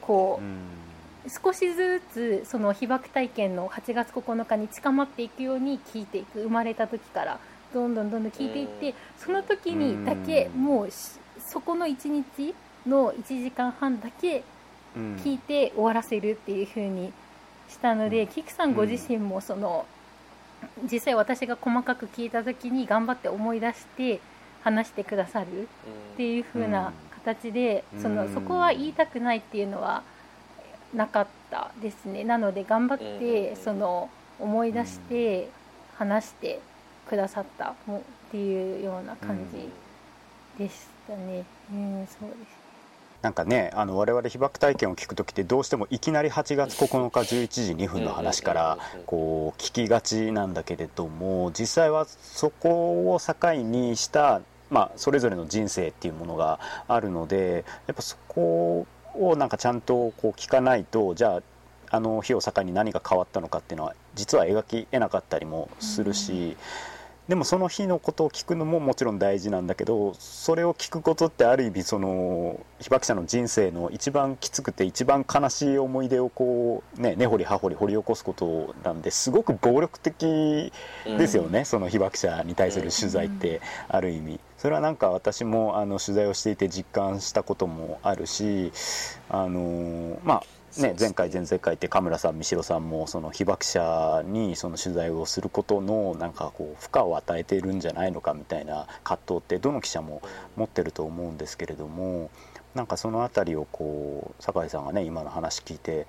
[0.05, 7.39] こう、少しずつその被爆体験の8月9日に近まっていくように聞いていく生まれた時から
[7.73, 10.89] どんどんどんどん聞いていってその時にだけもう
[11.39, 12.53] そこの1日
[12.87, 14.43] の1時間半だけ
[14.95, 17.11] 聞いて終わらせるっていう風に
[17.67, 19.85] したので、キクさんご自身もその
[20.91, 24.21] 実際私が細かく聞いた時に頑張って思い出して
[24.63, 26.93] 話してくださるっていう風な
[27.25, 30.03] 形で、そのそこは言いたくないっていうのは
[30.93, 32.23] なかったですね。
[32.23, 34.09] なので頑張ってその
[34.39, 35.49] 思い出して
[35.97, 36.59] 話して
[37.09, 37.75] くださったっ
[38.31, 41.43] ていうような感じでしたね。
[41.71, 42.65] うん、そうです。
[43.21, 54.41] なんかねあの我々被爆体験を聞く時ってどうしてもいきなり8月9日11時2分の話からこう聞きがちなんだけれども実際はそこを境にした
[54.75, 56.59] まあ、それぞれの人生っていうものが
[56.89, 61.41] あるのでやっぱそこをなんかちゃんとこう聞かないとじゃあ
[61.91, 66.57] あの日を境に何が変わったのかっていうのは実は描きえなかったりもするし。
[67.27, 80.71] でもその日のことを聞くのももちろん大事なんだけどそれを聞くことってある意味その被爆者の人生の一番きつくて一番悲しい思い出をこうね根掘り葉掘り掘り起こすことなんですごく暴力的
[81.05, 84.39] ですよね、うん、その被爆者に対する取材ってある意味。
[84.57, 88.71] それはなんか私もあの取材をしていて実感したこともあるし
[89.29, 90.43] あのまあ
[90.77, 100.21] ね、前回前々回って神村さん三代さんもその被爆者にその取材をすることのなんかこう負荷を与えているんじゃないのかみたいな葛藤ってどの記者も
[100.57, 102.29] 持ってると思うんですけれども
[102.73, 106.07] なんかその辺りをこう酒井さんがね今の話聞いて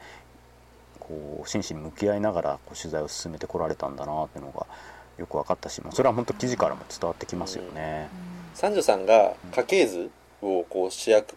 [0.98, 4.66] こう真摯に向き合いながらこう取材を進めてこられたんだなっていうのが
[5.16, 8.08] よく分かったしそれは本当記事からも伝わってきますよね。
[8.54, 10.10] 三女さんが家系図
[10.42, 11.36] をこう主役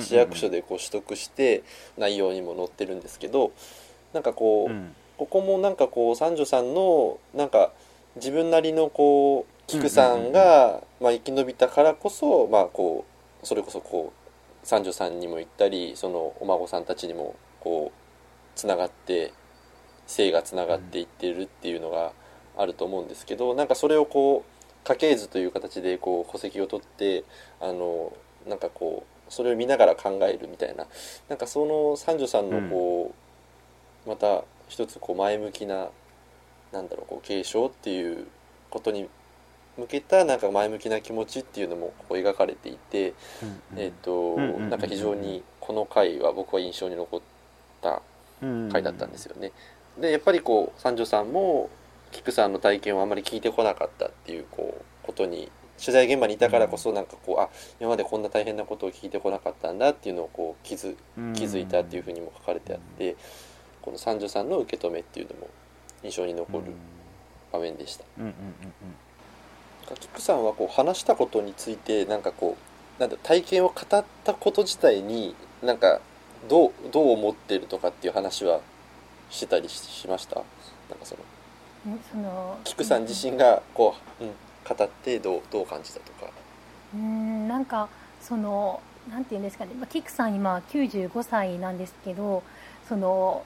[0.00, 1.62] 市役所でこう取得して
[1.96, 3.52] 内容にも載ってるんですけど
[4.12, 7.72] なんかこう、うん、ここもなんかこう三女さんのなんか
[8.16, 13.04] 自分なりのこう菊さんが、まあ、生き延びたからこそ、まあ、こ
[13.42, 19.32] うそれこそこう三女さんにも行ったりそのお孫さんたちにもこうつながって
[20.06, 22.12] 性がつながっていってるっていうのが
[22.56, 27.24] あると思うんですけどなんかそれをこう家系図という形でこう戸籍を取って
[27.60, 28.12] あの
[28.48, 30.86] なんかこうそれを見ながら考えるみたいな。
[31.28, 33.14] なんかその三女さんのこ
[34.06, 35.88] う、うん、また一つこう前向きな
[36.72, 38.26] なんだろうこう継承っていう
[38.70, 39.08] ことに
[39.76, 47.20] 向けたなんか前向きな気持ちっていうのもこう描かれていて、うんえっ、と、なんか非常にこの回は僕は印象に残っ
[47.82, 48.02] た
[48.72, 49.52] 回だったんですよね。
[50.00, 51.70] でやっぱりこう三女さんも
[52.12, 57.48] 菊さんの体験をあまり聞いてこなかったっていうこうことに取材現場にいたからこそなんかこうあ
[57.80, 60.96] 今までこんな大変なことを聞いてこなかったんだっていうのをこう気づ
[61.34, 63.16] 気づいたっていうふうにも書かれてあって
[63.82, 65.48] この三女さんの受け止めっていうのも
[66.02, 66.72] 印象に残る
[67.52, 68.04] 場面でした。
[69.94, 72.56] キックさんはこう話したことについてなんかこ
[72.98, 76.00] うなんだ体験を語ったこと自体になんか
[76.48, 78.60] どうどう思ってるとかっていう話は
[79.30, 80.36] してたりしました？
[80.36, 81.20] なんかその
[82.10, 84.30] そのキクさん自身がこう、うん、
[84.68, 86.30] 語ってどうどう感じたとか。
[86.94, 87.88] うんなんか
[88.20, 92.42] そのなんていうんですかね、まあ、キクさん今95歳なんですけど
[92.88, 93.44] その、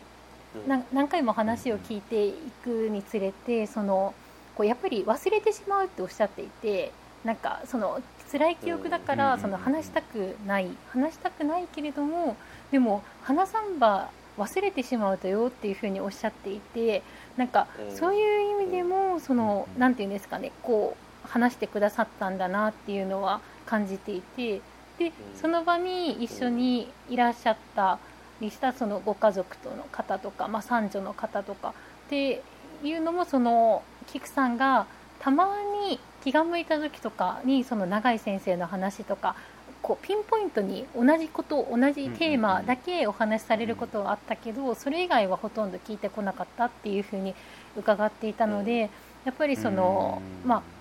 [0.54, 4.14] うん、何回も話を聞いていくにつれてその
[4.54, 6.92] こうやっぱり忘れてしまうっておっしゃっていて
[7.24, 8.00] なんかその
[8.32, 12.36] 辛い記憶だからその話したくない話したくないけれども
[12.70, 17.02] でも花さんば忘れてしまうとよっていうふうにおっしゃっていて
[17.36, 20.52] なんかそういう意味でもそのなんていうんですかね。
[20.62, 24.60] こう話してくださったんだなっていうのは感じていて
[24.98, 27.98] でその場に一緒にいらっしゃった
[28.40, 31.74] りしたそのご家族との方とか、まあ、三女の方とか
[32.06, 32.42] って
[32.82, 34.86] いうのもその菊さんが
[35.20, 35.48] たま
[35.88, 39.36] に気が向いた時とかにその永井先生の話とか
[39.82, 47.34] こうピンポイントに同じこと同じテーマだけお話しされることはあったけどそれ以外はほとんど聞いてこなかったっていうふうに
[47.76, 48.90] 伺っていたので
[49.24, 50.79] やっぱりそのまあ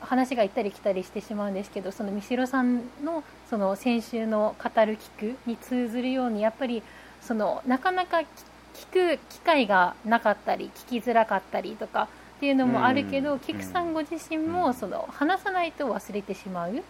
[0.00, 6.82] 話が行ったり来たりしてしまうんですけどその三代さんのその先週の「語る聞く」に通ずるようにやっぱり
[7.20, 16.82] そのなかなか聞く機会がなかったり聞きづらかったりとかっていうのもあるけど、キクさんご自身もその話さないと忘れてしまうっ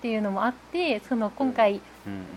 [0.00, 1.80] ていうのもあってその今回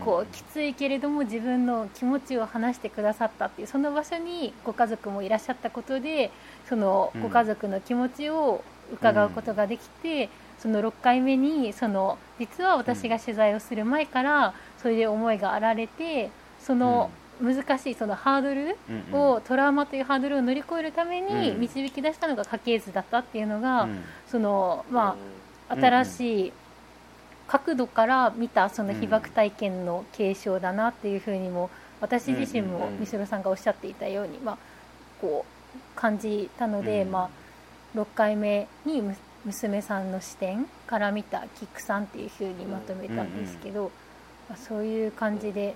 [0.03, 6.31] こうきついけれども自分の気持ちを話してくださったっていうその場所にご家族もいらっしゃったことで
[6.67, 8.63] そのご家族の気持ちを
[8.93, 18.78] 伺うことができて、その6回目にその実は私が取材をする前からそれで思いがあられてその難しいそのハードル
[19.15, 23.88] を、トラウマというハードルを乗り越えるために導き出したのが家系図だったっていうのが、
[24.28, 25.15] そのま
[25.69, 26.54] あ、新しい
[27.47, 31.69] 角度から見たその被爆体験の継承だなっていうふうにも
[32.02, 34.58] 私自身も三代さんがおっしゃっていたように、まあ、
[35.21, 35.45] こ
[35.76, 37.30] う感じたので、まあ、
[37.95, 39.02] 6回目に
[39.45, 43.91] 娘さんの視点から見たキックさんっていうふうにまとめたんですけど、
[44.50, 45.76] まあ、そういう感じで。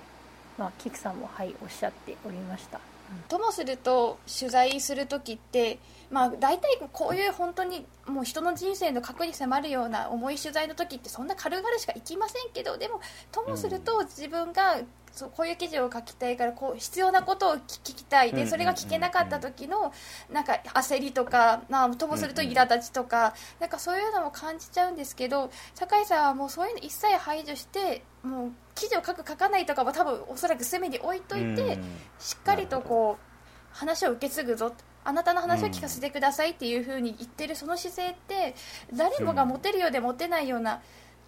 [0.58, 2.80] まあ、キクさんもはいおっしゃっておりました。
[3.28, 5.78] ともすると取材する時って、
[6.10, 14.80] まあ、大体こういう本当にもう人の人生の核に迫るような重い取材の時ってそんな軽々しか行きませんけどでもともすると自分が
[15.12, 18.32] そうこういう記事を書きたいからこう必要なことを聞きたい。
[18.32, 19.92] でそれが聞けなかった時の
[20.30, 31.78] なんか焦りとか、まあ、ともすると苛立ちとかなんかそういうのも感じちゃうんですけど酒井さんはもうそういうの一切排除してもう記事を書く書かないとかは多分おそらく隅に置いといて
[32.18, 34.72] しっかりとこう話を受け継ぐぞ
[35.04, 38.54] あなたの話を聞かせてくださいっていう風に言ってるその姿勢って
[38.94, 40.80] 誰もが持てるようで持てないような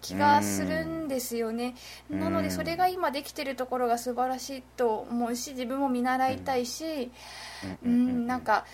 [0.07, 1.75] 気がするんですよね。
[2.09, 7.11] なのでそれが今できてるところが素晴らしいと思うし自分も見習いたいし
[7.83, 8.27] うん。
[8.27, 8.65] なんか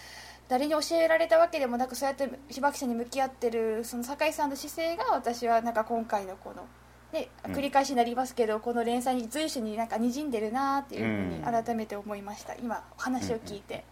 [0.50, 6.68] 誰に教えられたわけでもなくそうやって被爆者に向き合ってるその酒井さんの姿勢が私はなんか今回のこの
[7.12, 13.84] で繰り返しになりますけど、この連載に随所になんか滲んでるなっていうふうに改めて思いました、今お話を聞いて。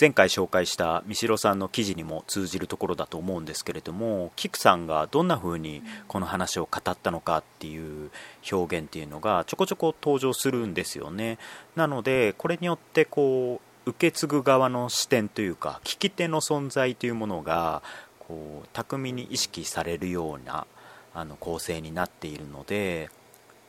[0.00, 8.10] 前回紹介した三代さんの記事にも通じるところだと思うんですけれどもキクさんがどんな風にこの話を語ったのかっていう
[8.50, 11.38] 表現っていうのがちょこちょこ登場するんですよね。
[11.76, 17.82] なのでこれによってこう受け継ぐ側の視点というか聞き手の存在というものが
[18.18, 20.66] こう巧みに意識されるような
[21.14, 23.10] あの構成になっているので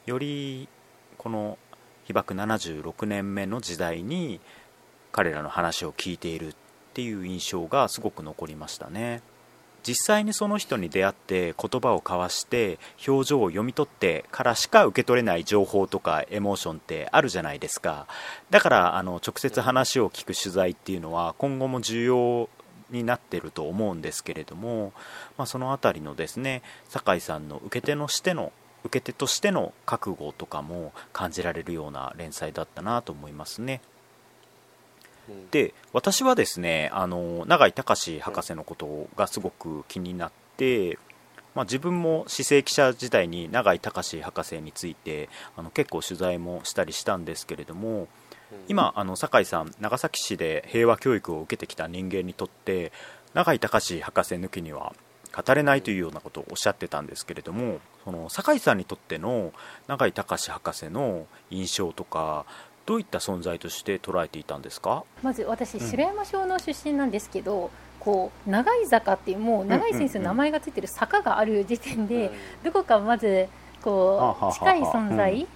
[0.07, 0.67] より
[1.17, 1.59] この
[2.05, 4.39] 被爆76年目の時代に
[5.15, 6.55] 彼らの話を聞いているっ
[6.93, 9.21] ていう印象がすごく残りましたね
[9.87, 18.07] 実際にその人に出会って言葉を交わして表情を読み取ってからしか受け取れない情報とかエモーションってあるじゃないですか
[18.49, 22.49] だからあの直接話を聞く取材っていうのは今後も重要
[22.89, 24.91] になってると思うんですけれども、
[25.37, 28.51] まあ、その辺りのですね酒井さんの受け手のしての
[28.83, 33.79] 受け手としての覚悟とかも感じられるような連載だったなと思いますね。
[35.51, 40.99] で私はですねあの永井隆博士のことがすごく気になって、
[41.55, 48.07] まあ、自分も市政記者時代に永井隆博士についてあの結構取材もしたりしたんですけれども
[48.67, 52.91] 今あの酒井さん長崎市で平和教育を受けてきた人間にとって
[53.33, 54.93] 永井隆博士抜きには
[55.35, 59.51] 語れないというようなことをおっしゃってたんですけれどもその酒井さんにとっての
[59.87, 62.45] 永井隆博士の印象とか
[62.85, 65.03] どういった存在として捉えていたんですか？
[65.23, 67.69] まず私白山町の出身なんですけど、うん、
[67.99, 72.31] こう長井坂っていうもう長井先生の名前がついてる坂がある時点で、
[72.63, 73.47] どこかまず
[73.81, 75.47] こう近い存在、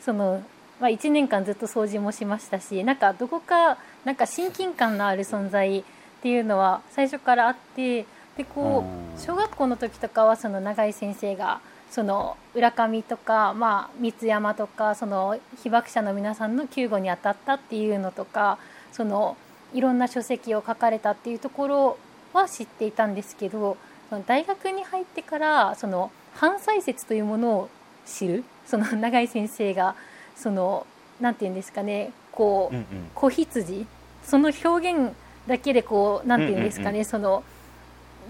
[0.00, 0.42] その
[0.78, 5.82] まあ、1年間ずっと掃除もしましたしなんかどこかなんか親近感のある存在っ
[6.20, 8.04] ていうのは最初からあって
[8.36, 8.84] でこ
[9.16, 11.60] う小学校の時とかはその永井先生が
[11.96, 18.58] その浦上とか、まあ、三山とかその被爆者の皆さんの救護に当たったっていうのとか
[18.92, 19.34] その
[19.72, 21.98] いろんな書籍を書かれたっていうところ
[22.34, 23.78] は知っていたんですけど
[24.26, 27.70] 大学に入ってからその反歳説というものを
[28.04, 29.96] 知るその永井先生が
[30.36, 30.86] その
[31.18, 33.86] なんていうんですかねこう、うんうん、子羊
[34.22, 35.14] その表現
[35.46, 37.42] だけでこうなんていうんですかね、うんうんうん、その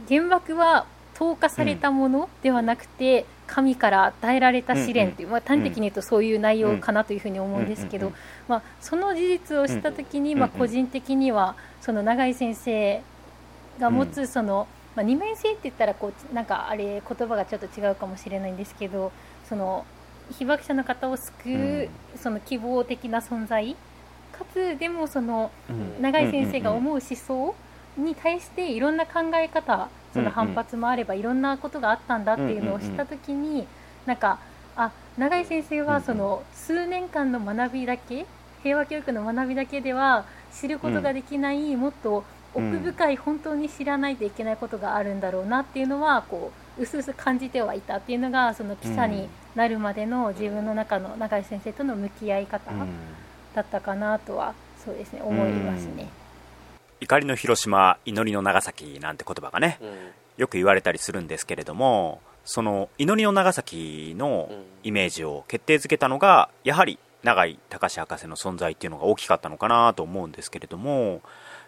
[0.08, 8.12] 原爆は投下されたものではなくて、神から与えられた試練という、まあ、端的に言うとそういう内容かなというふうに思うんですけど、
[8.48, 13.02] まあ、その事実を知った時に、まあ、個人的にはその永井先生
[13.78, 19.12] が持つその、まあ、二面性って言ったらこうなんかあれ言葉がちょっと違うかもしれないんですけど
[19.48, 19.86] その
[20.38, 23.76] 被爆者の方を救う、その希望的な存在
[24.36, 25.52] かつでもその
[26.00, 27.54] 永井先生が思う思想
[27.96, 33.66] に対していろんな考え方その反発もあればいろんなことがあったんだっていうのを知った時に
[34.06, 34.38] なんか
[34.74, 38.26] あ永井先生はその数年間の学びだけ
[38.62, 52.70] 平和教育の学びだけでは知ることができない、うん、もっと奥深い本当に知らないといけないことがあるんだろうなっていうのはこううすうす感じてはいたっていうのがその記者になるまでの自分の中の永井先生との向き合い方
[53.54, 56.08] だったかなとはそうですね思いますね。
[57.00, 59.78] 怒りの広島祈りの長崎なんて言葉がね、
[60.36, 64.50] よく言われたりするんですけれどもその祈りの長崎の
[64.84, 71.22] イメージを決定づけたのがやはり永井隆博士の存在っていうのが大きかったのかなと思うんですけれども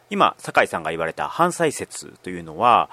[0.09, 2.89] 今酒井さんが言われた反祭説というのは、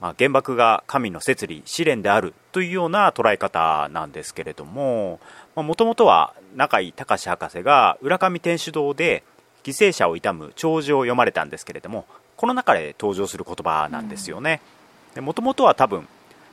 [0.00, 5.18] まあ、原爆が神の摂理試練であるというような捉え方なんですけれども
[5.56, 9.24] もともとは中井隆博士が浦上天主堂で
[9.64, 12.06] 犠牲者を悼む弔辞を読まれたんですけれども
[12.36, 14.60] この中で登場する言葉なんですよね。
[15.16, 16.08] もともとは多分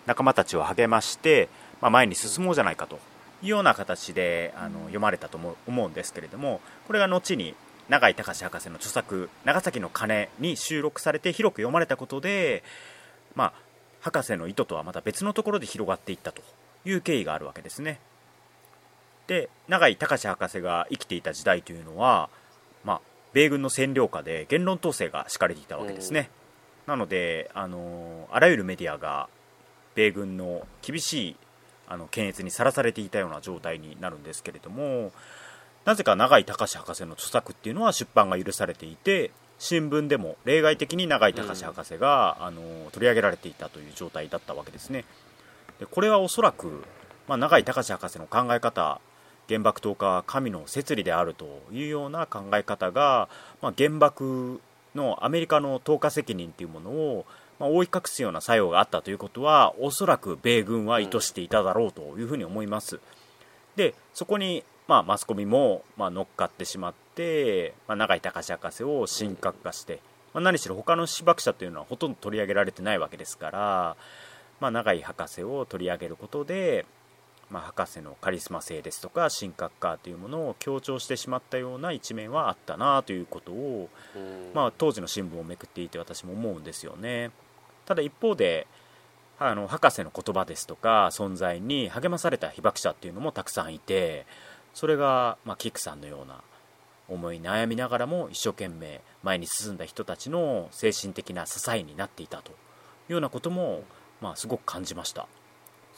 [0.06, 1.50] 仲間たちを励まして、
[1.82, 3.00] まあ、前に進もうじゃないかと
[3.42, 7.56] いうような形であの読まれたと思うんですけれどもこれが後に
[7.88, 12.64] 永井隆博士の著作「長崎の鐘」に収録されて広く読まれたことで、
[13.36, 13.54] まあ、
[14.02, 16.42] 博士の意図とはまた別のところで広がっていったと
[16.86, 18.00] いう経緯があるわけですね。
[19.28, 22.39] で永井隆博士が生きていた時代というのは、まあ、
[23.34, 26.30] 米軍の占領下で言論統制が敷かれていたわけですね、
[26.88, 29.30] なのであのあらゆるメディアが
[29.96, 31.36] 米軍の厳しい
[31.88, 35.12] あの検閲にさらされていたような状態になるんですけれども
[35.86, 42.62] なぜか永井隆博士の著作っていうのは出版が許されていて新聞でも例外的に永井隆博士が、うん、あの
[42.92, 45.04] 取り上げられていたという状態だったわけですね。
[45.80, 46.84] でこれはおそらく、
[47.28, 49.02] まあ、永井隆博士の考え方
[49.50, 53.28] 原爆投下は神の摂理であるというような考え方が、
[53.62, 54.62] まあ、原爆
[54.94, 57.26] のアメリカの投下責任というものを、
[57.60, 63.00] まあ、覆い隠すような作用があったということはおそらく米軍は意図していただろうというふうに思います。
[63.76, 70.02] でそこにまあ、マスコミも、まあ、乗っかってしまって、まあ、永井隆博士を神格化して、
[70.34, 73.96] まあ、何しろ他の被爆者というのはほとんど取り上げられてないわけですから、
[74.60, 76.88] まあ、永井博士を取り上げることで、
[77.50, 83.90] まあ、博士のカリスマ性ですとか神格化というものを強調してしまったような一面はあったなということを、
[84.54, 87.32] まあ、当時の新聞をめくっていて私も思うんですよね。
[87.86, 88.68] ただ一方で
[89.40, 94.26] あの博士の言葉ですとか存在に励まされた被爆者っていうのもたくさんいて
[94.74, 96.42] それが、まあ、キックさんのような
[97.08, 102.54] 思い悩みながらも一生懸命前に進んだ人たちの精神的な支えになっていたとい
[103.10, 103.84] うようなことも、
[104.22, 105.28] まあ、すごく感じました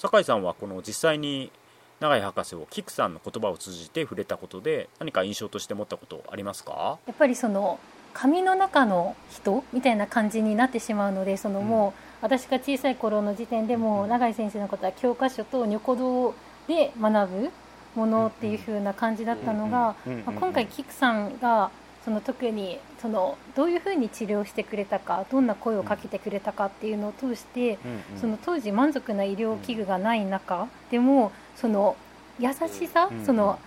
[0.01, 1.51] 酒井さんはこの実際に
[1.99, 6.97] 永井博士をキックさんの言葉を通じて触れたことで何か印象として持ったことありますか？
[7.05, 7.79] やっぱりその
[8.11, 16.33] 紙の中の人みたいな感じになってしまうのでそのもう、私が小さい頃の時点でも永井先生のことは教科書とニョコ動
[16.67, 17.51] で学ぶ
[17.95, 19.95] ものっていう風な感じだったのが、
[20.25, 21.69] ま今回キクさんが
[22.03, 27.77] その特にそのどういうふうに治療してくれたかどんな声をかけてくれたかっていうのを通して、
[28.19, 31.95] その当時満足な医療器具がない中でもその
[32.39, 33.59] 優しさ、その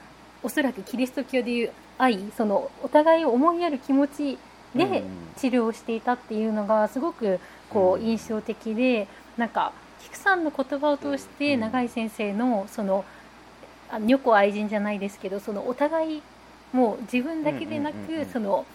[0.42, 4.38] おそらくキリスト教でいう愛そのお互いを思いやる気持ち
[4.74, 5.04] で
[5.36, 7.38] 治療をしていたっていうのがすごく
[7.70, 9.06] こう印象的で
[9.36, 9.72] なんか
[10.02, 13.04] 菊さんの言葉を通して永井先生のその
[13.90, 16.22] あ女子愛人じゃないですけどそのお互い
[16.74, 18.66] もう自分だけでなく、その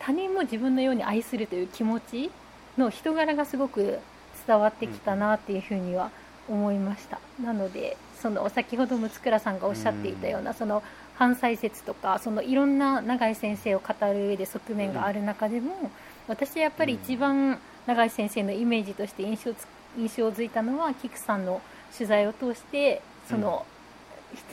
[0.00, 2.30] 他人も自分のように愛するという気持ち
[2.76, 4.00] の人柄がすごく
[4.46, 6.10] 伝わってきたなっていうふうには
[6.48, 7.20] 思いました。
[7.40, 10.82] なのでその先ほど六倉さんがおっしゃっていたような、その
[11.14, 15.90] 反歳説とかそのいろんな永井先生を語る上で側面がある中でも、
[16.26, 19.54] 私はやっぱり一番永井先生のイメージとして印象
[19.96, 21.60] 印象づいたのは菊さんの
[21.96, 23.64] 取材を通してその、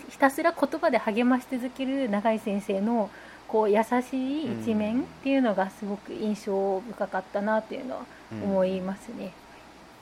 [0.09, 3.09] ひたすら言葉で励まし続ける永井先生の
[3.47, 9.31] こう優しい一面っていうのがすごく印象深かったなというのは思いますね。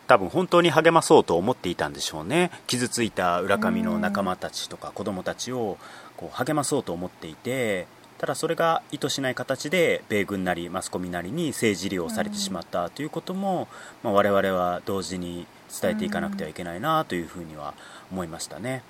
[0.07, 5.79] 多分本当に励まそうと思っていたんでしょうね傷ついた浦上の仲間たちとか子供たちを
[6.15, 7.87] こう励まそうと思っていて
[8.19, 13.67] ただそれが意図しない形で米軍なりマスコミなりに政治利用されてしまったということも、
[14.03, 15.47] まあ、我々は同時に
[15.81, 17.73] 伝えていかなくてはいけないなというふうには
[18.11, 18.83] 思いましたね。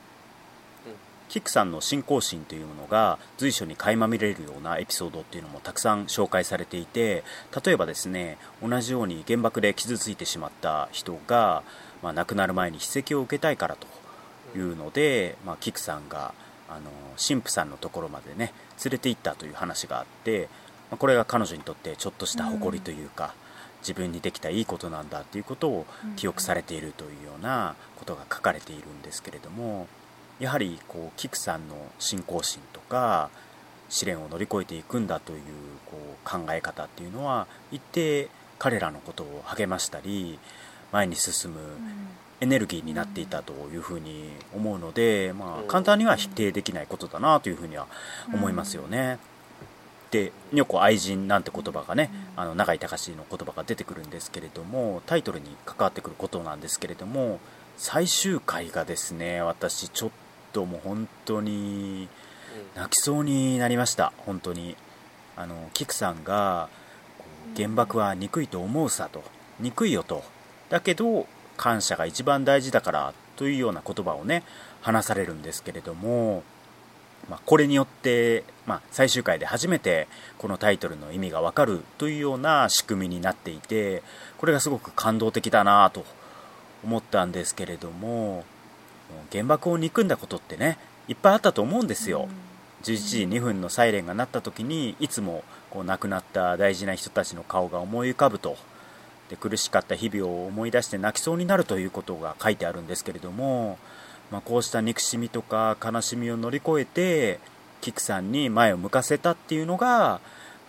[1.30, 7.24] キックさんの信仰心というものが随所に垣間見れるようなエピソードっていうのもたくさん紹介されていて
[7.66, 11.64] 例えばですね同じように原爆で傷ついてしまった人が、
[12.02, 13.88] まあ、亡くなる前に筆跡を受けたいからと
[14.58, 16.34] いうので、まあ、キクさんが
[16.70, 18.54] あの神父さんのところまでね
[18.84, 20.50] 連れて行ったという話があって、
[20.90, 23.34] まあ、これが彼女にとってちょっとした誇りというか、
[23.86, 29.88] 自分にできたいいことなんだということを記憶されているというようなことが書かれているんですけれども。
[30.40, 33.30] やはりこうキクさんの信仰心とか
[33.90, 35.40] 試練を乗り越えていくんだという
[35.86, 38.30] こう考え方っていうのは一定
[38.60, 40.40] 彼らのことを励ましたり
[40.92, 41.60] 前に進む
[42.42, 47.88] エネルギーになっていたというふうに思うので、まあ、簡単には否定できないことだなというふうには
[48.34, 49.20] 思いますよね。
[50.12, 57.40] でよく愛人なんて言葉がねあの永井隆の言葉が出てくるんですけれどもタイトルに関わってくることなんですけれども
[57.76, 60.12] 最終回がですね私ちょっ
[60.56, 62.08] ともう本当に
[62.76, 64.14] 泣きそうになりました。
[64.18, 64.76] 本当に。
[65.38, 66.70] あのキクさんが
[67.58, 69.22] 原爆は憎いと思うさと。
[69.60, 70.24] 憎いよと。
[70.70, 71.28] だけど
[71.58, 74.44] 感謝が一番大事だからというような言葉をね
[74.82, 76.44] 話されるんですけれども
[77.30, 84.04] まあ、これによって、まあ、最終回で初めてこのタイトルの意味がわかるというような仕組みになっていて
[84.38, 86.06] これがすごく感動的だなと
[86.84, 88.46] 思ったんですけれども
[89.32, 90.78] 原爆を憎んだことってね
[91.08, 92.28] いっぱいあったと思うんですよ、
[92.84, 98.58] 11時2分のサイレンが鳴った時にいつもこう亡くなった大事な人たちの顔が思い浮かぶと。
[99.30, 103.80] で苦しかった日々を思い出して泣きそうになるということが書いてあるんですけれども
[104.32, 107.40] まあ、こうした憎しみとか悲しみを乗り越えて
[107.82, 110.20] キクさんに前を向かせたっていうのが、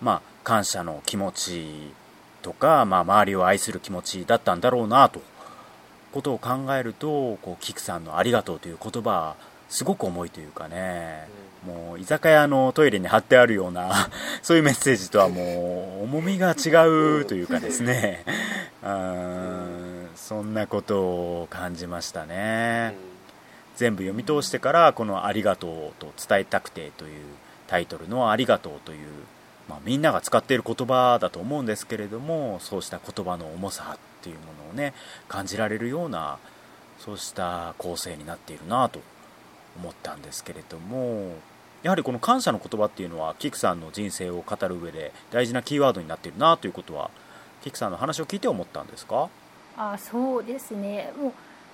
[0.03, 1.93] まあ、感謝の気持ち
[2.43, 5.22] とか、まあ、周りを愛する気持ちだったんだろうなと。
[6.12, 9.34] ことを考えるとこうキクさんの「ありがとう」という言葉
[9.68, 11.26] すごく重いというかね、
[11.66, 14.09] もう居酒屋のトイレに貼ってあるような
[14.42, 16.70] そういうメッセージとはもう重みが違
[17.20, 18.24] うというかですね。
[18.84, 20.09] うん。
[20.14, 22.94] そんなことを感じましたね。
[23.76, 27.24] 全部読み通してからこの「ありがとう」と伝えたくてという
[27.66, 29.09] タイトルの「ありがとう」という、
[29.68, 34.93] まあ、みんなが使っている言葉だと思うんですけれどもそうした言葉の重さっていうものをね
[35.29, 36.39] 感じられるような
[36.99, 39.01] そうした構成になっているなと
[39.79, 41.35] 思ったんですけれども
[41.85, 47.11] やはりこの感謝の言葉っていうのはキクさんの人生を語る上で大事なキーワードになっているなということは
[47.62, 49.29] キクさんの話を聞いて思ったんですか？
[49.77, 51.12] あそうですね。
[51.20, 51.33] もう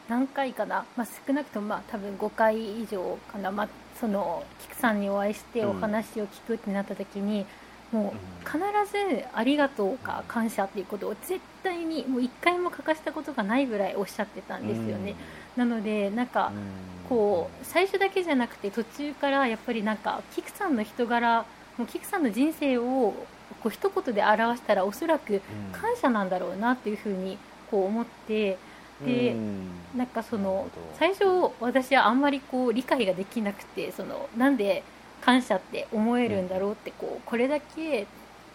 [0.09, 7.47] 何回かな、まあ、少なくともまあ多分5回以上かな、まあ、その菊さんにお会いしてお話を聞くってなった時に、うん、
[7.93, 8.59] もう必
[8.91, 15.15] ず「ありがとう」か「感謝」っていうことを絶対にもう1回も書かしたことがないぐらいおっしゃってたんですよね。
[15.57, 16.51] うん、なのでなんか
[17.09, 21.45] こう最初だけじゃなくて途中からやっぱりなんか菊さんの人柄
[21.77, 23.15] もう菊さんの人生を
[23.63, 27.39] こう一言で表したらおそらく感謝なんだろうなっていうふうに
[27.71, 28.59] こう思って。
[29.05, 29.35] で
[29.97, 31.25] なんかその最初
[31.59, 34.85] 私はあんまりこう理解ができなくてそのなんで
[35.25, 38.07] 感謝って思えるんだろうってこうこれだけ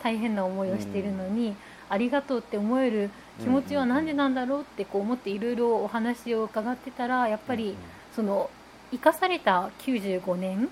[0.03, 1.55] 大変な思いをしているのに
[1.89, 3.09] ありがとうって思える
[3.39, 7.75] 気持ちは何でなんだろうってこう思っていろいろお話を伺ってたらやっぱり
[8.15, 8.49] その
[8.91, 10.67] 生かされた95年っ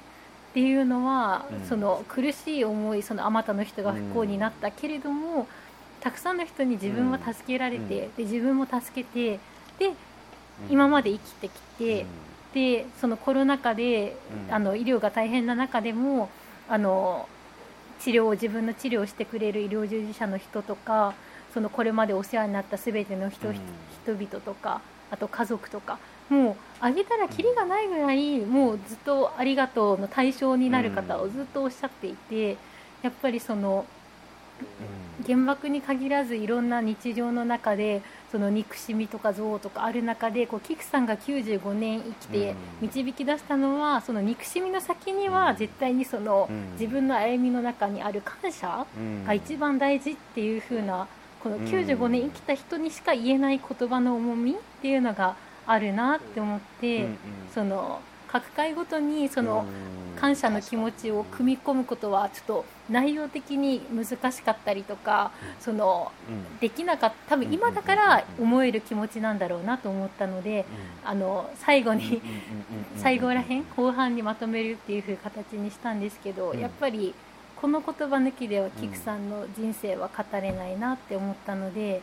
[0.54, 5.48] ていうのはその苦しい思いそのあまたの人が不幸になったけれども
[6.02, 9.40] たくさんの人に自分は助けられてで自分も助けて
[9.80, 9.94] で
[10.70, 12.06] 今まで生きてきて、
[12.56, 14.16] でそのコロナ禍で、
[14.50, 16.30] あの医療が大変な中でも
[16.70, 17.28] あの
[18.00, 21.14] 治療を自分の治療をしてくれる医療従事者の人とか
[21.54, 24.82] そのこれまでお世話になった全ての人,、人々とか
[25.12, 26.00] あと家族とか
[26.30, 32.58] もうあげたらきりがないぐらいもうずっとありがとうの対象になる方をずっとおっしゃっていて
[33.02, 33.86] やっぱりその
[35.28, 38.02] 原爆に限らずいろんな日常の中で
[38.36, 48.86] その憎しみとか憎悪とかある中でこうキクさんが95年生きて導き出したのはその憎しみの先には絶対にその自分の歩みの中にある感謝
[49.26, 51.08] が一番大事っていう風な
[51.42, 57.08] この95年生きた人にしか言えない言葉の重みっていうのがあるなって思って
[57.54, 58.02] その
[58.36, 59.66] 各回ごとにその
[60.20, 65.32] 感謝の気持ちを組み込むことはちょっと内容的に難しかったりとか
[65.62, 66.12] その
[66.60, 70.66] できなかった多分今だから思える気持ちなんだろうなと思ったので
[71.06, 72.22] あの最後に
[72.98, 77.16] 最後らへん後半にまとめるっていう風形にしたんですけどやっぱり
[77.56, 82.02] この言葉抜きではキクさんの人生は語れないなって思ったので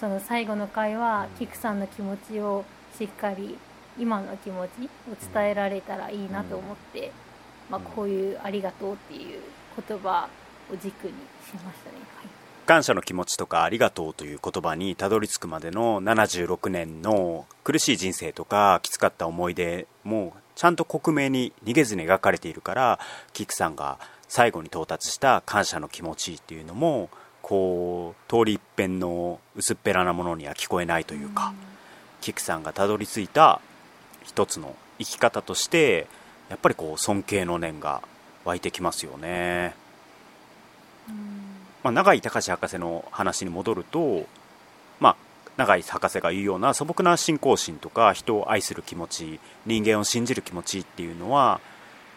[0.00, 2.64] その最後の回はキクさんの気持ちを
[2.96, 3.58] しっかり
[3.98, 7.12] 今の気持ちを伝えられたらいいなと思って、
[7.70, 9.40] まあ、こういう「ありがとう」っていう
[9.88, 10.28] 言葉
[10.72, 11.12] を軸に
[11.46, 11.96] しましたね。
[12.16, 12.28] はい。
[12.66, 22.98] 感謝の気持ちとかありがとうという言葉にたどり着くまでの76年の苦しい人生とかきつかった思い出もちゃんと克明に逃げずに描かれているから
[23.34, 27.10] キクさんが最後に到達した感謝の気持ちっていうのも
[27.42, 31.52] こう通り一遍の薄っぺらなものには聞こえないというか、
[32.22, 33.60] キクさんがたどり着いた
[34.24, 36.06] 一つの生き方として
[36.48, 38.02] やっぱりこう尊敬の念が
[38.44, 39.74] 湧いてきますよね、
[41.82, 44.26] まあ、永井隆博士の話に戻ると、
[45.00, 45.16] まあ、
[45.56, 51.60] 永井博士が言うような素朴な信仰心とか人を愛する気持ち人間を信じる気持ちっていうのは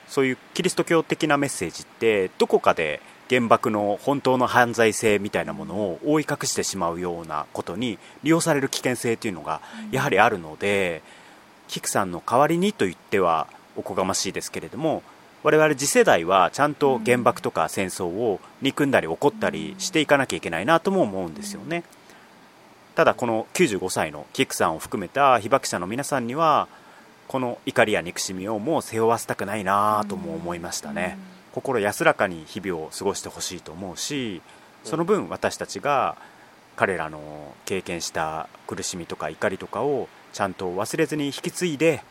[0.08, 11.02] そういうキリスト教的なメッセージってどこかで原爆の本当の犯罪性みたいなものを覆い隠してしまうようなことに利用される危険性というのがやはりあるので、
[11.68, 15.04] キクさんの代わりにと言ってはおこがましいですけれども
[15.44, 21.84] 我々次世代はちゃんと原爆とか戦争を憎んだり怒ったりしていかなきゃいけないなとも思うんですよね。
[22.96, 26.68] ただこの95歳のキクさんを含めた被爆者の皆さんには
[27.28, 31.18] この怒りや憎しみをもう背負わせたくないなとも思いましたね。
[31.54, 34.44] 心安らかに日々を過ごしてほしいと思うし
[34.84, 36.16] その分私たちが
[36.76, 40.08] 彼らの経験した苦しみとか怒りとかを
[40.38, 42.04] ちゃんと忘れずに引き継いで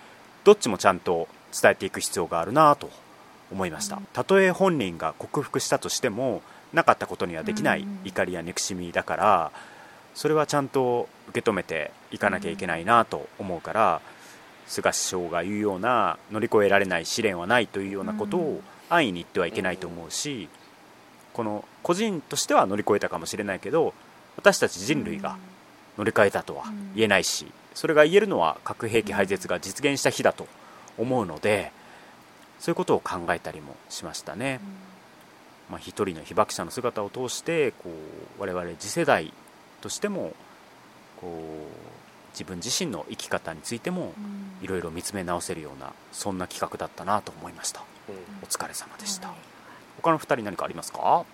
[0.42, 2.90] どっちもちゃんと伝えていく必要があるなと
[3.52, 4.02] 思いました。
[4.12, 9.52] たとえ本人が克服したとしてもなかったことにはできない怒りや憎しみだから
[10.16, 14.00] それはちゃんと受け止めていかなきゃいけないなと思うから
[14.66, 20.48] 菅首相が言うような乗り越えられない試練はないというようなことを安易に言ってはいけないと思うし
[21.32, 23.94] この個人としては乗り越えたかもしれないけど
[24.36, 25.36] 私たち人類が
[25.96, 26.64] 乗り換えたとは
[26.96, 27.46] 言えないし
[27.76, 30.48] それが言えるのは核兵器廃絶が実現した日だと
[30.96, 31.72] 思うので
[32.58, 34.60] そういうことを考えたりもしましたね。
[35.70, 37.90] まあ、一人の被爆者の姿を通してこ
[38.38, 39.30] う我々次世代
[39.82, 40.32] としても
[41.20, 44.14] こう自分自身の生き方についても
[44.62, 49.34] いろいろ見つめ直せるようなそんな企画だったなと思いました、うん、お疲れ様でした、
[49.96, 51.26] 他の2人何かありますか？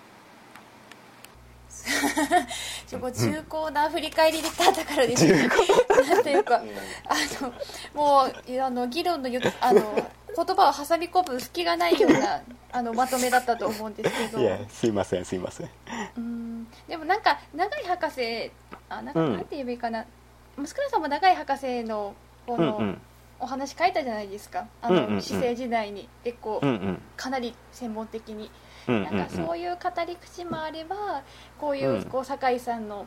[2.87, 7.53] そこ重厚な振り返りだったからですね、なんていうか、あの
[7.95, 9.29] もうあの議論の
[9.61, 12.43] あの言葉を挟み込む隙がないような
[12.73, 14.39] あのまとめだったと思うんですけど。
[14.41, 15.71] いやすいませんすいません。
[16.17, 16.71] うん。
[16.89, 18.51] でもなんか永井博士
[18.89, 20.07] あなんかなんて言えばいいかな、
[20.57, 22.15] うん、息子さんも永井博士の
[22.47, 23.03] この、うんうん、
[23.41, 24.67] お話書いたじゃないですか。
[24.81, 26.09] あの、うんうんうん、姿勢時代に。
[26.25, 28.51] 結構、うんうん、かなり専門的に、
[28.87, 31.23] なんかそういう語り口もあれば
[31.59, 33.07] こういうこう酒井さんの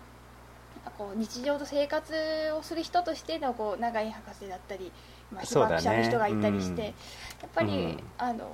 [0.98, 2.14] こう日常と生活
[2.58, 4.92] をする人としてのこう永井博士だったり
[5.32, 6.94] まあ、被爆者の人がいたりして、ね
[7.38, 8.52] うん、やっぱり、うん、あの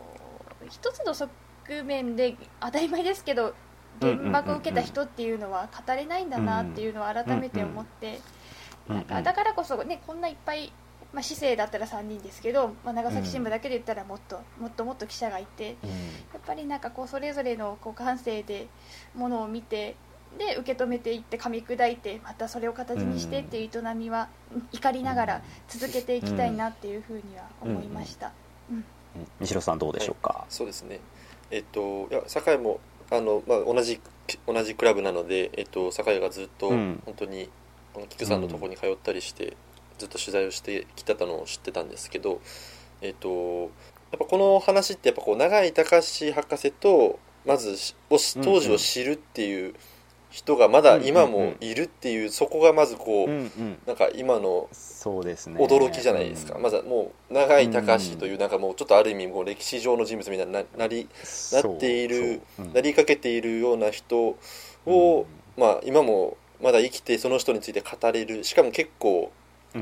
[0.69, 1.29] 一つの側
[1.83, 3.53] 面で当たり前ですけど
[3.99, 8.19] 原爆を受けた人っていうのは語れないんだなっていうのを改めて思って、
[8.87, 10.71] なんかだからこそ、ね、こんないっぱい、
[11.13, 15.73] まあ、市政だったら3人ですけど、まあ、長崎新聞だけで言ったらもっともっともっと記者がいて、や
[16.37, 18.67] っぱりなんかこうそれぞれのこう感性で
[19.15, 19.95] ものを見て
[20.37, 24.29] で受け止めていって噛み砕いてまたそれを形にしてっていう営みは
[24.71, 28.31] 怒りながら続けていきたいなっていうふうには思いました、
[29.39, 30.99] 西野さんどうでしょうか、はい、そうですね。
[31.49, 32.79] えっといや酒井も
[33.11, 33.99] あの、まあ、同じ
[34.47, 37.49] 同じクラブなので、えっと、酒井がずっと本当に、
[37.93, 39.57] この菊さんのところに通ったりして、
[40.01, 42.41] ずっと取材をしてきてたのを知ってたんですけど、
[43.01, 43.61] えっと、
[44.11, 47.75] やっぱこの話ってやっぱこう永井隆博士とまず
[48.09, 49.75] 当時を知るっていう、うんうん
[50.31, 61.09] 人がまだ今もいるっていう、そこがまずこう、うんうん、なんか今の驚きじゃないですか、まずはもう永井隆というなんかもうちょっとある意味もう歴史上の人物みたいにななり
[61.51, 62.41] なっている、
[62.73, 64.37] なりかけているような人
[64.85, 65.25] を、
[65.57, 68.45] まあ今もまだ生きてその人について語れる。
[68.45, 69.33] しかも結構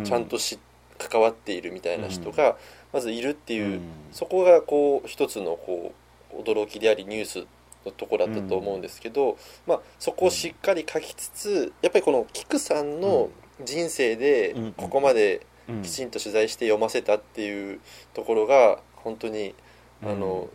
[0.03, 0.59] ちゃんとし、
[0.97, 2.57] 関わっているみたいな人が
[2.91, 3.79] まずいるっていう、
[4.11, 5.93] そこがこう一つのこ
[6.33, 7.47] う驚きでありニュース
[7.85, 13.29] のとこだったと思うんですけど、うん、まあ、そこをしっかり書きつつやっぱりこの菊さんの
[13.63, 15.45] 人生でここまで
[15.83, 17.79] きちんと取材して読ませたっていう
[18.13, 19.55] ところが本当に
[20.03, 20.49] あの、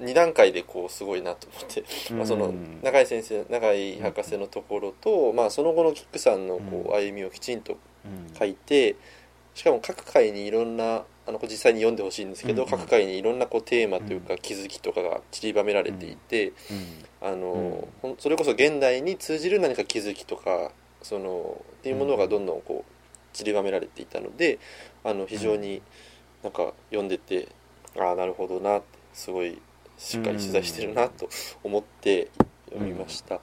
[0.00, 2.52] 2段階でこうすごいなと思って、まあ、その
[2.82, 7.78] 永井先生永井博士のところと、まあ、その後のキックさんのこう歩みをきちんと
[8.38, 8.96] 書いて
[9.54, 16.52] しかも各回にいろんなあの実際に読んでほしいんですけど、うんうん、各回にいろんなこうテーマというか気づきとかが散りばめられていて、
[17.20, 17.88] あの
[18.18, 20.70] それこそ現代に通じる何か気づきとか
[21.02, 24.60] そのっていうものがどんどんこう散りばめられていたので
[25.02, 25.82] あの非常に
[26.44, 27.48] なんか読んでて
[27.98, 29.58] ああなるほどなってすごい
[29.98, 31.28] しっかり取材してるなと
[31.64, 32.30] 思って
[32.68, 33.40] 読みました。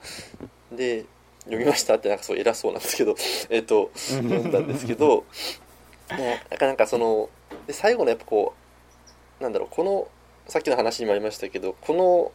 [0.72, 1.04] で
[1.44, 3.16] 読みましたってなんかそう偉そうなんですけど、
[3.50, 5.24] えっ、ー、と読んだんですけど
[6.50, 7.28] なかなかその
[7.66, 8.54] で最後のやっぱこ
[9.40, 10.08] うなんだろうこの
[10.48, 12.32] さっきの話にもありましたけどこの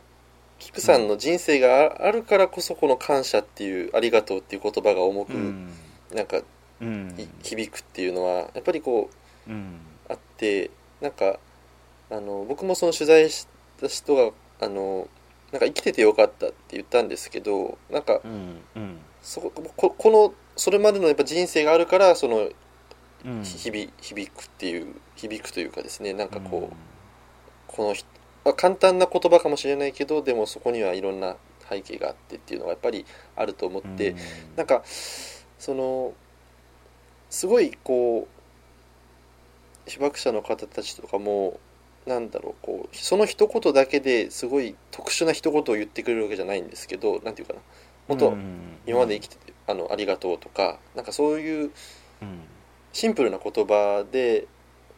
[0.60, 5.30] 菊さんの人生があるからこそこの感謝っていうありがとうっていう言葉が重く、
[6.14, 6.41] なんか、
[7.41, 9.10] 響くっていうのはやっぱりこ
[9.47, 9.51] う、
[10.10, 11.39] あってなんか
[12.12, 13.47] あの僕もその取材し
[13.80, 15.07] た人があの
[15.51, 18.97] なんか生きててよかったって言ったんですけどなんか、うんうん。
[19.21, 22.49] そこここのそれまでのやっぱ人生があるからその
[23.25, 23.43] うん。
[23.43, 26.69] 響響くっていう響くというかですねなんかこう、うん。
[27.67, 28.07] この人
[28.45, 31.35] まあ簡単な言葉かもしれないけどでもそこにはいろんな
[31.69, 34.17] 背景があってっていうのがやっぱりあると思って、うん。
[34.55, 36.13] なんかその
[37.29, 38.27] すごいこ
[39.87, 41.59] う被爆者の方たちとかも
[42.10, 47.60] なんだろうこうその一言だけですごい特殊な一言を言ってくれるわけじゃないんですけどなんていうかな。
[48.07, 51.72] 本当、うん今まで生きててあのありがとうとかなんかそういう
[52.22, 52.39] うん。
[52.91, 54.47] シンプルな言葉で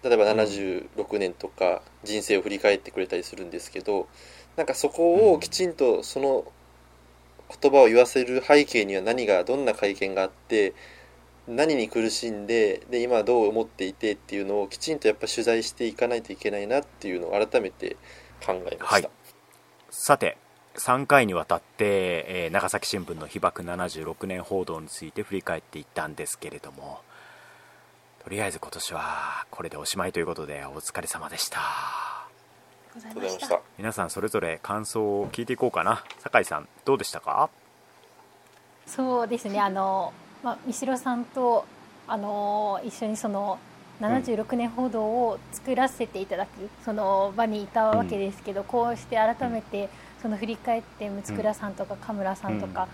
[0.03, 4.07] 例えば76年とか人生を振り返ってくれたりするんですけど
[4.55, 6.45] なんかそこをきちんとその
[7.61, 10.73] 言葉を言わせる背景には何がどんな会見があって
[11.55, 17.97] 何に苦しんでで今どう思っていてっていうのをきちんとやっぱ取材していかないといけないなっていうのを改めて
[18.45, 18.85] 考えました。
[18.85, 19.09] はい。
[19.89, 20.37] さて
[20.75, 26.99] 3回にわたって、えー長崎新聞の被爆76年報道について振り返っていったんですけれども
[28.23, 31.59] とりあえず今年はこれでおしまいということでお疲れ様でした。
[32.93, 33.61] ございありがとうごましざいましたた。
[33.77, 36.03] 皆さんそれぞれ感想を聞いていこうかな。
[36.19, 37.49] 酒井さんどうでしたか？
[38.85, 39.59] そうですね。
[39.59, 40.11] あの、
[40.43, 41.65] まあ、三代さんと
[42.07, 43.59] あの一緒にその
[44.01, 46.49] 76年報道を作らせていただく、
[46.83, 49.89] その場にいたわけですけど、こうして改めて
[50.21, 52.87] その振り返って六倉さんとか神村さんとか、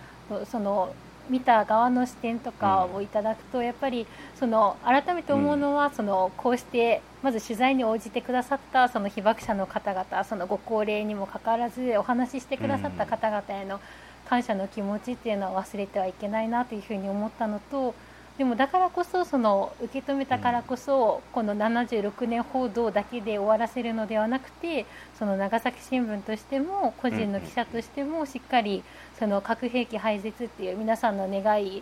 [0.51, 0.93] その
[1.29, 13.79] 見た側の視点とかをいただくと、やっぱりその改めて思うのは、そのこうしてまず取材に応じてくださったその被爆者の方々そのご高齢にもかかわらずお話ししてくださった方々への
[14.29, 17.95] 感謝の気持ちっていうのは忘れてはいけないなというふうに思ったのと
[18.37, 24.85] でもだからこそその受け止めたからこそ、この76年報道だけで終わらせるのではなくて
[25.17, 28.83] その長崎新聞としても個人の記者としてもしっかり
[29.17, 31.81] その核兵器廃絶っていう皆さんの願い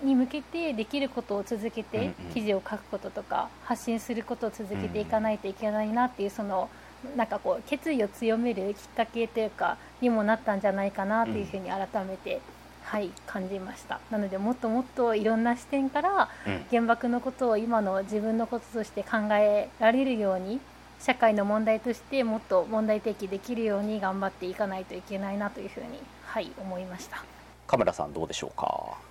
[0.00, 6.70] に向けてできることを続けて記事を書くこととか発信することを続けていかないといけないなっていうその
[7.16, 12.40] なんかこう決意を強めるきっかけというかにもなったんじゃないかなというふうに改めて、
[12.82, 14.00] はい感じました。
[14.10, 16.64] なのでもっともっといろんな視点からうん。
[16.70, 20.58] 原爆のことを今の自分のこととして考えられるように
[21.00, 27.22] 社会の問題としてもっと問題提起できるように頑張っていかないといけないなというふうに、はい、思いました。
[27.66, 29.07] カメラさんどうでしょうか？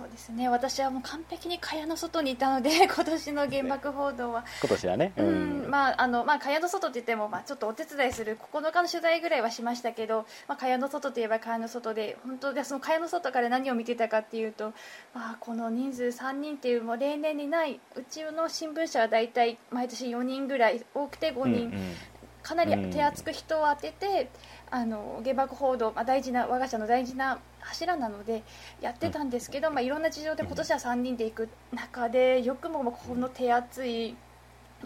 [0.00, 0.48] そうですね。
[0.48, 4.46] 私はもう完璧に蚊帳の外にいたので 今年の原爆報道は。
[4.62, 5.12] 今年はね。
[5.18, 5.66] うん。
[5.68, 14.72] まああのまあ蚊帳の外って言っても、まあ、ちょっとお手伝いする9日の取材ぐらいはしましたけど、まあ、蚊帳の外といえば蚊帳の外で本当でその蚊帳の外から何を見てたかっていうと、
[15.12, 21.96] まあ、この人数3人っていうもう例年にないうちの新聞社は大体毎年4人ぐらい多くて5人、うんうん。
[22.42, 24.30] かなり手厚く人を当てて、
[24.70, 28.42] あの原爆報道、まあ、大事な我が社の大事な柱なので
[28.80, 34.16] やってたんですけど、まあ、いろんな事情で今年は3人で行く中でよくもこの手厚い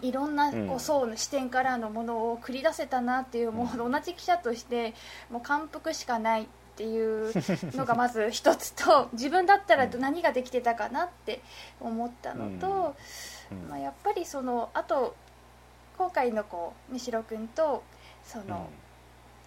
[0.01, 4.93] いろんなうんこう層の視点からのものを繰り出せたなっていう、もう同じ記者として
[5.29, 7.31] もう感服しかないっていう
[7.77, 11.41] のがまず一つと自分だったら何ができてたかなって
[11.79, 12.95] 思ったのと、
[13.51, 13.69] うん。
[13.69, 15.15] まあ、やっぱりそのあと
[15.97, 17.83] 今回のこう三代君と
[18.25, 18.67] その、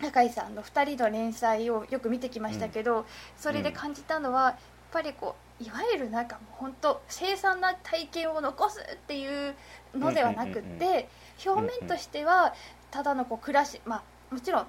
[0.01, 4.55] 中井さんの2人の連載をよく見てきましたけど、それで感じたのはやっ
[4.93, 9.55] ぱりこういわゆるなんかもう本当凄惨な体験を残すっていう
[9.95, 11.05] のではなくって、うんうんうん
[11.47, 12.55] 表面としては
[12.91, 14.65] ただのこう暮らし、まあ、もちろんあ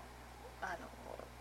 [0.65, 0.77] の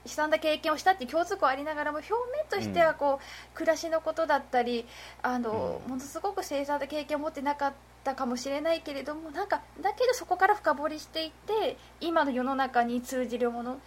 [0.05, 4.87] 悲惨な経験をしたっていう共通項ありながらも表面としてはこう、暮らしのことだったり
[5.23, 5.91] あの、うん。
[5.91, 7.79] ものすごく凄惨な経験を持ってなかった
[8.15, 13.81] かもしれないけれどもなんかだけどそこから深掘りしていって今の世の中に通じるもの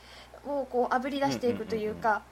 [0.45, 2.23] をこうあぶり出していくというか。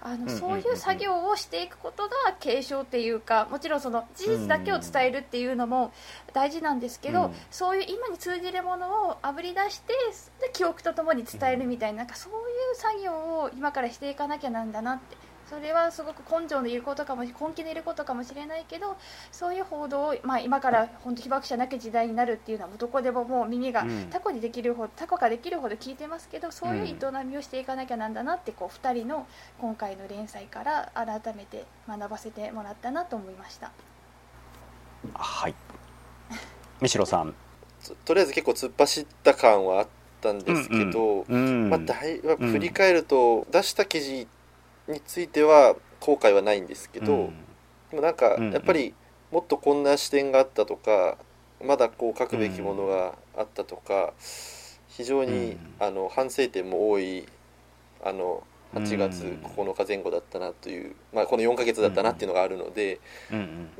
[0.00, 5.92] あのそういう作業をしていくことが継承っていうかもちろんその事実だけを伝えるっていうのも
[6.32, 9.94] 大事なんですけど、うんそういう今に通じるものをあぶり出して
[10.40, 12.36] で記憶とともに伝えるみたいななんかそうい
[12.72, 15.16] う作業を今からしていかなきゃなんだなって
[15.54, 18.96] それはすごく根性のいることかも根気のいることかもしれないけど
[19.30, 24.08] そういう報道を、まあ、今から本当被爆者なき時代になるっていうのはどこでももう耳がうん。
[24.10, 29.26] タコにできるほどタコができるほど聞いてますけどそういう営みをしていかなきゃなんだなってこう2人の
[29.60, 33.70] 今回の連載から改めて学ばせてもらったなと思いました。
[35.14, 35.54] はい。
[36.80, 37.34] 三代さん。
[37.86, 39.88] と とりあえず結構突っ走った感はあっ
[40.20, 44.26] たんですけど、うんまあ、だい振り返ると出した記事
[44.88, 47.34] については後悔はないんですけど、うん。
[47.90, 48.94] でもなんかやっぱり
[49.30, 51.18] もっとこんな視点があったとか
[51.62, 54.12] まだこう書くべきものがあったとか、
[54.88, 57.26] 非常に、あの反省点も多い
[58.04, 63.00] あの8月9日前後だったなという、まあ、この4か月だったなっていうのがあるので、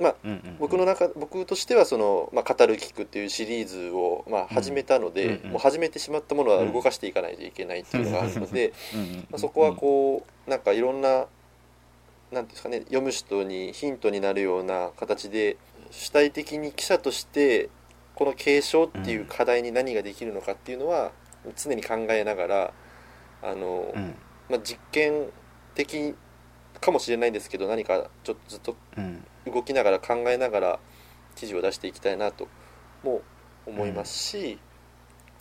[0.00, 0.14] まあ、
[0.58, 8.72] 僕の中僕としてはその、まあ、語る聞くっていうシリーズを、まあ、始めたので、もう始めてしまったものは動かしていかないといけないっていうのがあるので、
[9.30, 11.26] まあ、そこはこうなんかいろんな
[12.32, 15.56] なんですかね読む人にヒントになるような形で
[15.90, 17.68] 主体的に記者として
[18.14, 21.12] この継承っていう課題に何ができるのかっていうのは
[21.56, 22.72] 常に考えながら
[23.42, 23.92] あの、
[24.48, 25.30] まあ、実験
[25.74, 26.14] 的
[26.80, 28.76] かもしれないんですけど何かちょっとずっと
[29.46, 30.78] 動きながら考えながら
[31.34, 32.48] 記事を出していきたいなと
[33.02, 33.22] も
[33.66, 34.58] 思いますし、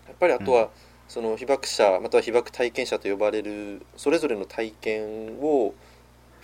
[0.07, 0.69] やっぱりあとは
[1.07, 5.73] その被爆者または被爆体験者と呼ばれるそれぞれの体験を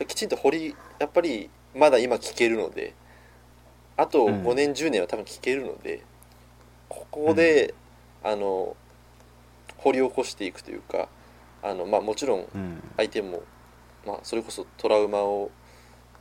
[0.07, 2.93] きちんと掘りやっぱりまだ今聞けるので
[3.97, 6.03] あと5年、10年は多分聞けるので
[6.87, 7.73] ここで、
[8.23, 8.75] あの
[9.77, 11.09] 掘り起こしていくというか
[11.63, 12.47] あの、まあ、もちろん
[12.97, 13.43] 相手も、
[14.05, 15.51] まあ、それこそトラウマを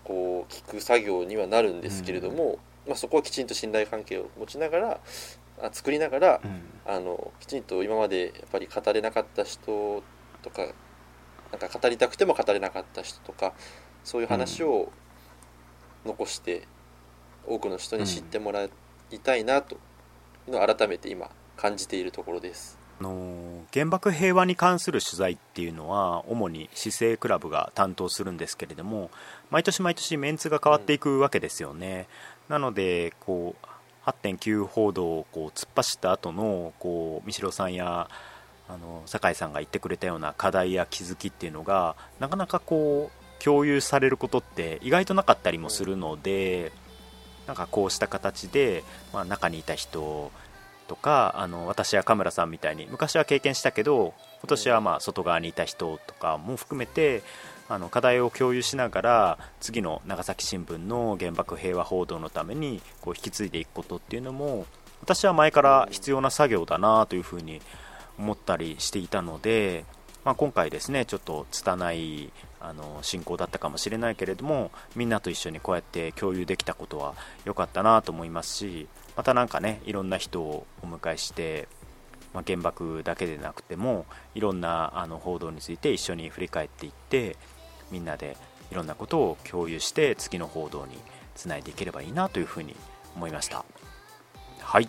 [0.05, 5.01] こう聞く作業にはなるんですけれども、まあ、そこはきちんと信頼関係を持ちながら
[5.61, 6.41] あ作りながら、
[6.86, 10.03] あのきちんと今までやっぱり語れなかった人
[10.43, 10.66] とか
[11.51, 13.55] なんか語りたくても語れなかった人とか
[14.05, 14.93] そういう話を
[16.05, 16.66] 残して
[17.47, 18.68] 多くの人に知ってもら
[19.11, 19.78] いたいなとい
[20.49, 22.78] うのを改めて今感じているところです。
[23.01, 29.11] あの原爆平和に関する取材っていうのは主に市政クラブが担当するんですけれども
[29.51, 32.09] 毎年毎年メンツが変わっていくわけですよね、
[32.49, 38.09] うん、なのでこう8.9報道をこう突っ走った後のこう三代さんや
[38.69, 46.73] あの酒井さんが言ってくれたような課題や気づきっていうのがなかなかこう共有されることって意外となかったりもするので
[47.47, 50.31] なんかこうした形で、まあ、中にいた人
[50.89, 57.22] とかあの私や神村さんみたいに昔は経験したけど今年はまあ外側にいた人とかも含めて
[57.68, 64.66] あの課題を共有しながら次の長崎新聞の原爆平和報道のためにこう引き継いでいくことっていうのも
[65.03, 67.61] 私は前から必要な作業だなというふうに
[68.18, 69.84] 思ったりしていたので、
[70.24, 77.14] まあ、今回ですねちょっと拙いあの進行だったかもしれないけれどもみんなと一緒にこうやって共有できたことは
[77.45, 78.89] 良かったなと思いますし
[79.19, 81.66] また何かねいろんな人をお迎えして、
[82.33, 84.07] まあ、原爆だけでなくても
[84.37, 87.37] いろんなあの報道について一緒に振り返っていって
[87.91, 88.37] みんなで
[88.71, 90.97] いろんなことを共有して次の報道に
[91.35, 92.77] つないでいければいいなというふうに
[93.16, 93.64] 思いました
[94.61, 94.89] はい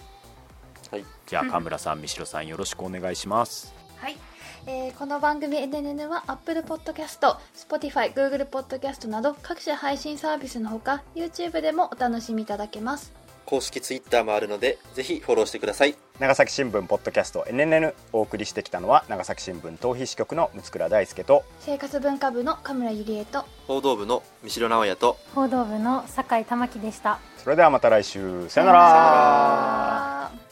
[0.92, 3.76] はい、じゃあ神村さん、三代さんよろしくお願いします。
[3.98, 4.18] はい、
[4.66, 13.19] えー、この番組 NNN は Apple Podcast、Spotify、Google Podcast など各種配信サービスのほか YouTube でもお楽しみいただけます。
[13.50, 15.96] 公式 Twitter もあるのでぜひフォローしてください。
[16.20, 27.20] 長崎新聞ポッドキャスト NNN お送りしてきたのは長崎新聞逃避支局の六倉大輔と生活文化部の神村ゆりえと報道部の三代直也と報道部の酒井玉樹でした。
[27.38, 30.49] それではまた来週さよなら